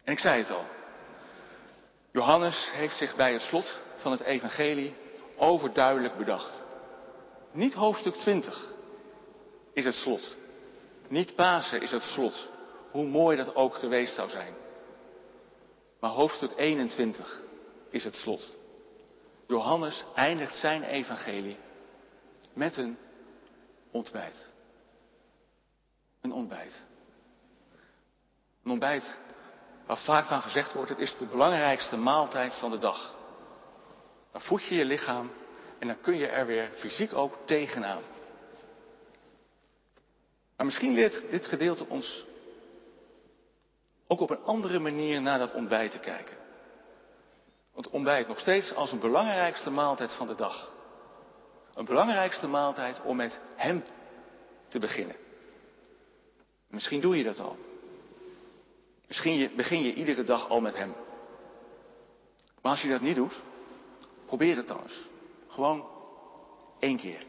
En 0.08 0.14
ik 0.14 0.20
zei 0.20 0.42
het 0.42 0.52
al. 0.52 0.66
Johannes 2.12 2.70
heeft 2.72 2.98
zich 2.98 3.16
bij 3.16 3.34
het 3.34 3.42
slot 3.42 3.80
van 3.98 4.12
het 4.12 4.22
evangelie 4.22 4.96
overduidelijk 5.38 6.18
bedacht. 6.18 6.66
Niet 7.52 7.74
hoofdstuk 7.74 8.14
20 8.14 8.74
is 9.74 9.86
het 9.86 9.94
slot. 9.94 10.36
Niet 11.08 11.36
Pasen 11.36 11.82
is 11.82 11.92
het 11.92 12.02
slot, 12.02 12.50
hoe 12.92 13.06
mooi 13.06 13.38
dat 13.38 13.56
ook 13.56 13.76
geweest 13.76 14.16
zou 14.16 14.30
zijn. 14.30 14.54
Maar 16.00 16.12
hoofdstuk 16.12 16.52
21 16.56 17.42
is 17.90 18.04
het 18.04 18.16
slot. 18.16 18.58
Johannes 19.48 20.04
eindigt 20.14 20.56
zijn 20.56 20.84
evangelie 20.84 21.58
met 22.54 22.78
een 22.78 22.98
ontbijt. 23.92 24.54
Een 26.22 26.32
ontbijt. 26.32 26.88
Een 28.64 28.72
ontbijt 28.72 29.26
waar 29.88 29.98
vaak 29.98 30.26
van 30.26 30.42
gezegd 30.42 30.74
wordt, 30.74 30.90
het 30.90 31.00
is 31.00 31.18
de 31.18 31.26
belangrijkste 31.26 31.98
maaltijd 31.98 32.56
van 32.56 32.72
de 32.72 32.78
dag. 32.78 33.16
Dan 34.32 34.42
voed 34.42 34.64
je 34.64 34.76
je 34.76 34.86
lichaam 34.86 35.32
en 35.80 35.88
dan 35.88 36.02
kun 36.02 36.18
je 36.18 36.28
er 36.28 36.46
weer 36.46 36.70
fysiek 36.74 37.14
ook 37.14 37.38
tegenaan. 37.46 38.02
Maar 40.56 40.66
misschien 40.66 40.94
leert 40.94 41.30
dit 41.30 41.46
gedeelte 41.46 41.86
ons 41.88 42.26
ook 44.08 44.20
op 44.20 44.30
een 44.30 44.44
andere 44.44 44.80
manier 44.80 45.22
naar 45.22 45.40
dat 45.40 45.54
ontbijt 45.54 45.92
te 45.92 46.00
kijken. 46.00 46.38
Want 47.74 47.90
ontbijt 47.90 48.28
nog 48.28 48.40
steeds 48.40 48.74
als 48.74 48.92
een 48.92 49.00
belangrijkste 49.00 49.70
maaltijd 49.70 50.14
van 50.14 50.28
de 50.28 50.36
dag. 50.36 50.72
Een 51.76 51.86
belangrijkste 51.86 52.48
maaltijd 52.48 53.02
om 53.02 53.16
met 53.16 53.42
Hem 53.56 53.84
te 54.68 54.80
beginnen. 54.80 55.16
Misschien 56.68 57.02
doe 57.02 57.18
je 57.18 57.24
dat 57.24 57.40
al. 57.40 57.58
Misschien 59.08 59.52
begin 59.56 59.82
je 59.82 59.94
iedere 59.94 60.24
dag 60.24 60.50
al 60.50 60.62
met 60.62 60.76
Hem. 60.76 60.96
Maar 62.62 62.72
als 62.72 62.82
je 62.82 62.90
dat 62.90 63.02
niet 63.02 63.16
doet, 63.16 63.34
probeer 64.26 64.56
het 64.56 64.68
dan 64.68 64.82
eens. 64.84 65.08
Gewoon 65.48 65.88
één 66.80 66.98
keer. 66.98 67.26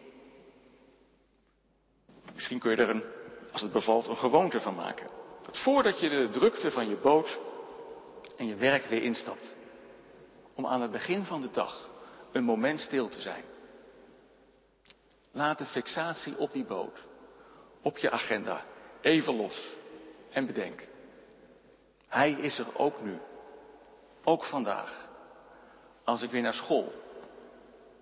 Misschien 2.35 2.59
kun 2.59 2.71
je 2.71 2.77
er 2.77 2.89
een, 2.89 3.05
als 3.53 3.63
het 3.63 3.73
bevalt, 3.73 4.07
een 4.07 4.17
gewoonte 4.17 4.61
van 4.61 4.75
maken. 4.75 5.07
Dat 5.47 5.59
voordat 5.59 6.01
je 6.01 6.09
de 6.09 6.29
drukte 6.29 6.71
van 6.71 6.89
je 6.89 6.97
boot 6.97 7.39
en 8.37 8.47
je 8.47 8.55
werk 8.55 8.85
weer 8.85 9.03
instapt, 9.03 9.55
om 10.55 10.67
aan 10.67 10.83
het 10.83 10.91
begin 10.91 11.25
van 11.25 11.41
de 11.41 11.51
dag 11.51 11.91
een 12.33 12.45
moment 12.45 12.81
stil 12.81 13.09
te 13.09 13.21
zijn. 13.21 13.45
Laat 15.33 15.59
de 15.59 15.67
fixatie 15.67 16.39
op 16.39 16.53
die 16.53 16.65
boot, 16.65 17.09
op 17.83 17.99
je 17.99 18.11
agenda, 18.11 18.65
even 19.01 19.37
los 19.37 19.69
en 20.31 20.47
bedenk. 20.47 20.87
Hij 22.09 22.33
is 22.33 22.59
er 22.59 22.79
ook 22.79 23.01
nu, 23.01 23.21
ook 24.25 24.45
vandaag, 24.45 25.09
als 26.05 26.23
ik 26.23 26.31
weer 26.31 26.43
naar 26.43 26.55
school, 26.55 26.93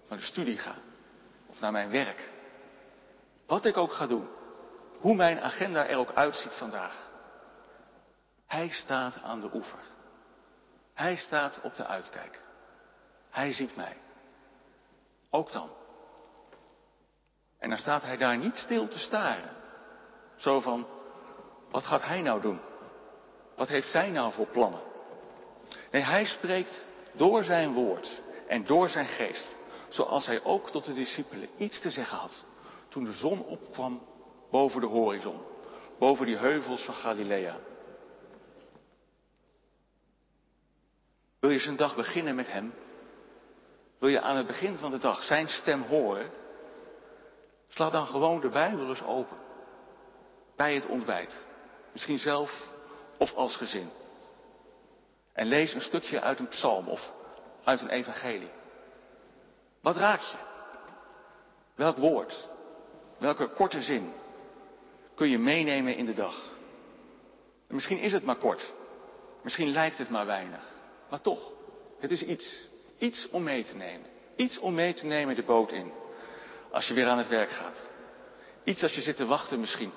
naar 0.08 0.18
de 0.18 0.24
studie 0.24 0.58
ga 0.58 0.74
of 1.46 1.60
naar 1.60 1.72
mijn 1.72 1.90
werk. 1.90 2.30
Wat 3.46 3.64
ik 3.64 3.76
ook 3.76 3.92
ga 3.92 4.06
doen, 4.06 4.28
hoe 5.00 5.14
mijn 5.14 5.40
agenda 5.40 5.86
er 5.86 5.96
ook 5.96 6.12
uitziet 6.14 6.52
vandaag. 6.52 7.08
Hij 8.46 8.68
staat 8.68 9.22
aan 9.22 9.40
de 9.40 9.50
oever. 9.54 9.78
Hij 10.94 11.16
staat 11.16 11.60
op 11.62 11.76
de 11.76 11.86
uitkijk. 11.86 12.40
Hij 13.30 13.52
ziet 13.52 13.76
mij. 13.76 13.96
Ook 15.30 15.52
dan. 15.52 15.70
En 17.58 17.68
dan 17.68 17.78
staat 17.78 18.02
hij 18.02 18.16
daar 18.16 18.36
niet 18.36 18.56
stil 18.56 18.88
te 18.88 18.98
staren. 18.98 19.56
Zo 20.36 20.60
van, 20.60 20.86
wat 21.70 21.84
gaat 21.84 22.02
hij 22.02 22.20
nou 22.20 22.40
doen? 22.40 22.60
Wat 23.56 23.68
heeft 23.68 23.88
zij 23.88 24.10
nou 24.10 24.32
voor 24.32 24.46
plannen? 24.46 24.80
Nee, 25.90 26.02
hij 26.02 26.24
spreekt 26.24 26.86
door 27.12 27.44
zijn 27.44 27.72
woord 27.72 28.22
en 28.48 28.64
door 28.64 28.88
zijn 28.88 29.06
geest. 29.06 29.58
Zoals 29.88 30.26
hij 30.26 30.44
ook 30.44 30.70
tot 30.70 30.84
de 30.84 30.92
discipelen 30.92 31.48
iets 31.56 31.80
te 31.80 31.90
zeggen 31.90 32.18
had. 32.18 32.44
Toen 32.88 33.04
de 33.04 33.12
zon 33.12 33.44
opkwam 33.44 34.02
boven 34.50 34.80
de 34.80 34.86
horizon. 34.86 35.44
Boven 35.98 36.26
die 36.26 36.36
heuvels 36.36 36.84
van 36.84 36.94
Galilea. 36.94 37.56
Wil 41.40 41.50
je 41.50 41.58
zijn 41.58 41.76
dag 41.76 41.96
beginnen 41.96 42.34
met 42.34 42.52
hem? 42.52 42.74
Wil 43.98 44.08
je 44.08 44.20
aan 44.20 44.36
het 44.36 44.46
begin 44.46 44.76
van 44.76 44.90
de 44.90 44.98
dag 44.98 45.22
zijn 45.22 45.48
stem 45.48 45.82
horen? 45.82 46.30
Sla 47.68 47.90
dan 47.90 48.06
gewoon 48.06 48.40
de 48.40 48.48
Bijbel 48.48 48.88
eens 48.88 49.02
open. 49.02 49.36
Bij 50.56 50.74
het 50.74 50.86
ontbijt. 50.86 51.46
Misschien 51.92 52.18
zelf 52.18 52.74
of 53.18 53.34
als 53.34 53.56
gezin. 53.56 53.90
En 55.32 55.46
lees 55.46 55.74
een 55.74 55.80
stukje 55.80 56.20
uit 56.20 56.38
een 56.38 56.48
psalm 56.48 56.88
of 56.88 57.12
uit 57.64 57.80
een 57.80 57.88
evangelie. 57.88 58.50
Wat 59.80 59.96
raak 59.96 60.20
je? 60.20 60.36
Welk 61.74 61.96
woord? 61.96 62.48
Welke 63.18 63.48
korte 63.48 63.80
zin 63.80 64.12
kun 65.14 65.28
je 65.28 65.38
meenemen 65.38 65.96
in 65.96 66.06
de 66.06 66.12
dag? 66.12 66.54
misschien 67.68 67.98
is 67.98 68.12
het 68.12 68.24
maar 68.24 68.36
kort. 68.36 68.72
Misschien 69.42 69.70
lijkt 69.70 69.98
het 69.98 70.08
maar 70.08 70.26
weinig. 70.26 70.62
Maar 71.10 71.20
toch, 71.20 71.52
het 71.98 72.10
is 72.10 72.22
iets. 72.22 72.68
Iets 72.98 73.28
om 73.30 73.42
mee 73.42 73.64
te 73.64 73.76
nemen. 73.76 74.06
Iets 74.36 74.58
om 74.58 74.74
mee 74.74 74.92
te 74.92 75.06
nemen 75.06 75.34
de 75.34 75.42
boot 75.42 75.72
in. 75.72 75.92
Als 76.70 76.88
je 76.88 76.94
weer 76.94 77.06
aan 77.06 77.18
het 77.18 77.28
werk 77.28 77.50
gaat. 77.50 77.90
Iets 78.64 78.82
als 78.82 78.94
je 78.94 79.02
zit 79.02 79.16
te 79.16 79.26
wachten 79.26 79.60
misschien. 79.60 79.92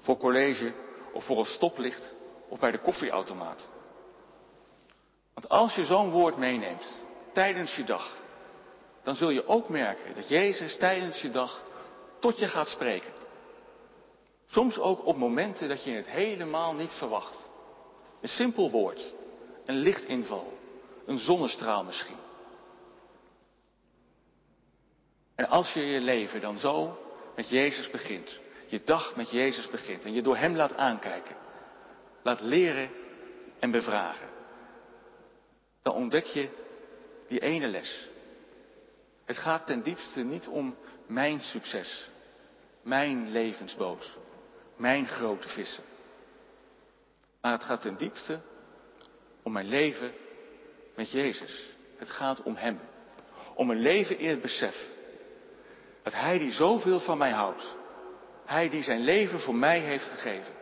Voor 0.00 0.16
college 0.16 0.72
of 1.12 1.24
voor 1.24 1.38
een 1.38 1.46
stoplicht 1.46 2.14
of 2.48 2.58
bij 2.58 2.70
de 2.70 2.78
koffieautomaat. 2.78 3.70
Want 5.34 5.48
als 5.48 5.74
je 5.74 5.84
zo'n 5.84 6.10
woord 6.10 6.36
meeneemt 6.36 7.00
tijdens 7.32 7.76
je 7.76 7.84
dag, 7.84 8.16
dan 9.02 9.14
zul 9.14 9.30
je 9.30 9.46
ook 9.46 9.68
merken 9.68 10.14
dat 10.14 10.28
Jezus 10.28 10.76
tijdens 10.76 11.20
je 11.20 11.30
dag 11.30 11.62
tot 12.18 12.38
je 12.38 12.48
gaat 12.48 12.68
spreken. 12.68 13.12
Soms 14.46 14.78
ook 14.78 15.06
op 15.06 15.16
momenten 15.16 15.68
dat 15.68 15.84
je 15.84 15.90
het 15.90 16.08
helemaal 16.08 16.74
niet 16.74 16.92
verwacht. 16.92 17.50
Een 18.20 18.28
simpel 18.28 18.70
woord, 18.70 19.14
een 19.64 19.76
lichtinval, 19.76 20.52
een 21.06 21.18
zonnestraal 21.18 21.84
misschien. 21.84 22.16
En 25.34 25.48
als 25.48 25.72
je 25.72 25.80
je 25.80 26.00
leven 26.00 26.40
dan 26.40 26.58
zo 26.58 26.98
met 27.34 27.48
Jezus 27.48 27.90
begint, 27.90 28.38
je 28.66 28.82
dag 28.84 29.16
met 29.16 29.30
Jezus 29.30 29.70
begint 29.70 30.04
en 30.04 30.12
je 30.12 30.22
door 30.22 30.36
Hem 30.36 30.56
laat 30.56 30.76
aankijken, 30.76 31.36
laat 32.26 32.40
leren 32.40 32.90
en 33.58 33.70
bevragen, 33.70 34.28
dan 35.82 35.94
ontdek 35.94 36.24
je 36.24 36.48
die 37.28 37.40
ene 37.40 37.68
les. 37.68 38.08
Het 39.24 39.36
gaat 39.36 39.66
ten 39.66 39.82
diepste 39.82 40.20
niet 40.20 40.48
om 40.48 40.76
mijn 41.06 41.40
succes, 41.40 42.10
mijn 42.82 43.30
levensboot, 43.30 44.16
mijn 44.76 45.06
grote 45.06 45.48
vissen. 45.48 45.84
Maar 47.40 47.52
het 47.52 47.64
gaat 47.64 47.82
ten 47.82 47.96
diepste 47.96 48.40
om 49.42 49.52
mijn 49.52 49.68
leven 49.68 50.12
met 50.94 51.10
Jezus. 51.10 51.68
Het 51.96 52.10
gaat 52.10 52.42
om 52.42 52.54
Hem. 52.56 52.80
Om 53.54 53.70
een 53.70 53.80
leven 53.80 54.18
in 54.18 54.28
het 54.28 54.42
besef 54.42 54.94
dat 56.02 56.12
Hij 56.12 56.38
die 56.38 56.52
zoveel 56.52 57.00
van 57.00 57.18
mij 57.18 57.30
houdt, 57.30 57.76
Hij 58.44 58.68
die 58.68 58.82
zijn 58.82 59.00
leven 59.00 59.40
voor 59.40 59.54
mij 59.54 59.80
heeft 59.80 60.04
gegeven, 60.04 60.54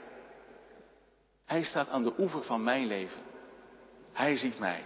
Hij 1.45 1.63
staat 1.63 1.89
aan 1.89 2.03
de 2.03 2.13
oever 2.19 2.43
van 2.43 2.63
mijn 2.63 2.87
leven. 2.87 3.21
Hij 4.13 4.37
ziet 4.37 4.59
mij. 4.59 4.85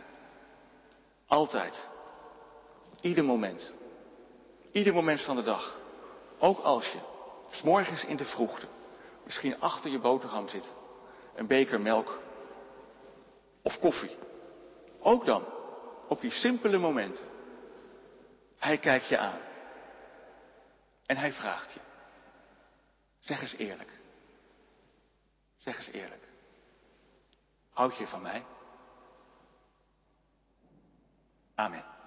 Altijd. 1.26 1.88
Ieder 3.00 3.24
moment. 3.24 3.76
Ieder 4.72 4.94
moment 4.94 5.22
van 5.22 5.36
de 5.36 5.42
dag. 5.42 5.78
Ook 6.38 6.58
als 6.58 6.92
je, 6.92 6.98
s 7.50 7.62
morgens 7.62 8.04
in 8.04 8.16
de 8.16 8.24
vroegte, 8.24 8.66
misschien 9.24 9.60
achter 9.60 9.90
je 9.90 9.98
boterham 9.98 10.48
zit, 10.48 10.74
een 11.34 11.46
beker 11.46 11.80
melk 11.80 12.18
of 13.62 13.78
koffie. 13.78 14.16
Ook 15.00 15.24
dan, 15.24 15.44
op 16.08 16.20
die 16.20 16.30
simpele 16.30 16.78
momenten. 16.78 17.26
Hij 18.58 18.78
kijkt 18.78 19.08
je 19.08 19.18
aan. 19.18 19.40
En 21.06 21.16
hij 21.16 21.32
vraagt 21.32 21.72
je. 21.72 21.80
Zeg 23.18 23.40
eens 23.40 23.56
eerlijk. 23.56 23.90
Zeg 25.58 25.76
eens 25.76 25.90
eerlijk. 25.90 26.27
Houd 27.78 27.96
je 27.96 28.06
van 28.06 28.22
mij? 28.22 28.44
Amen. 31.54 31.97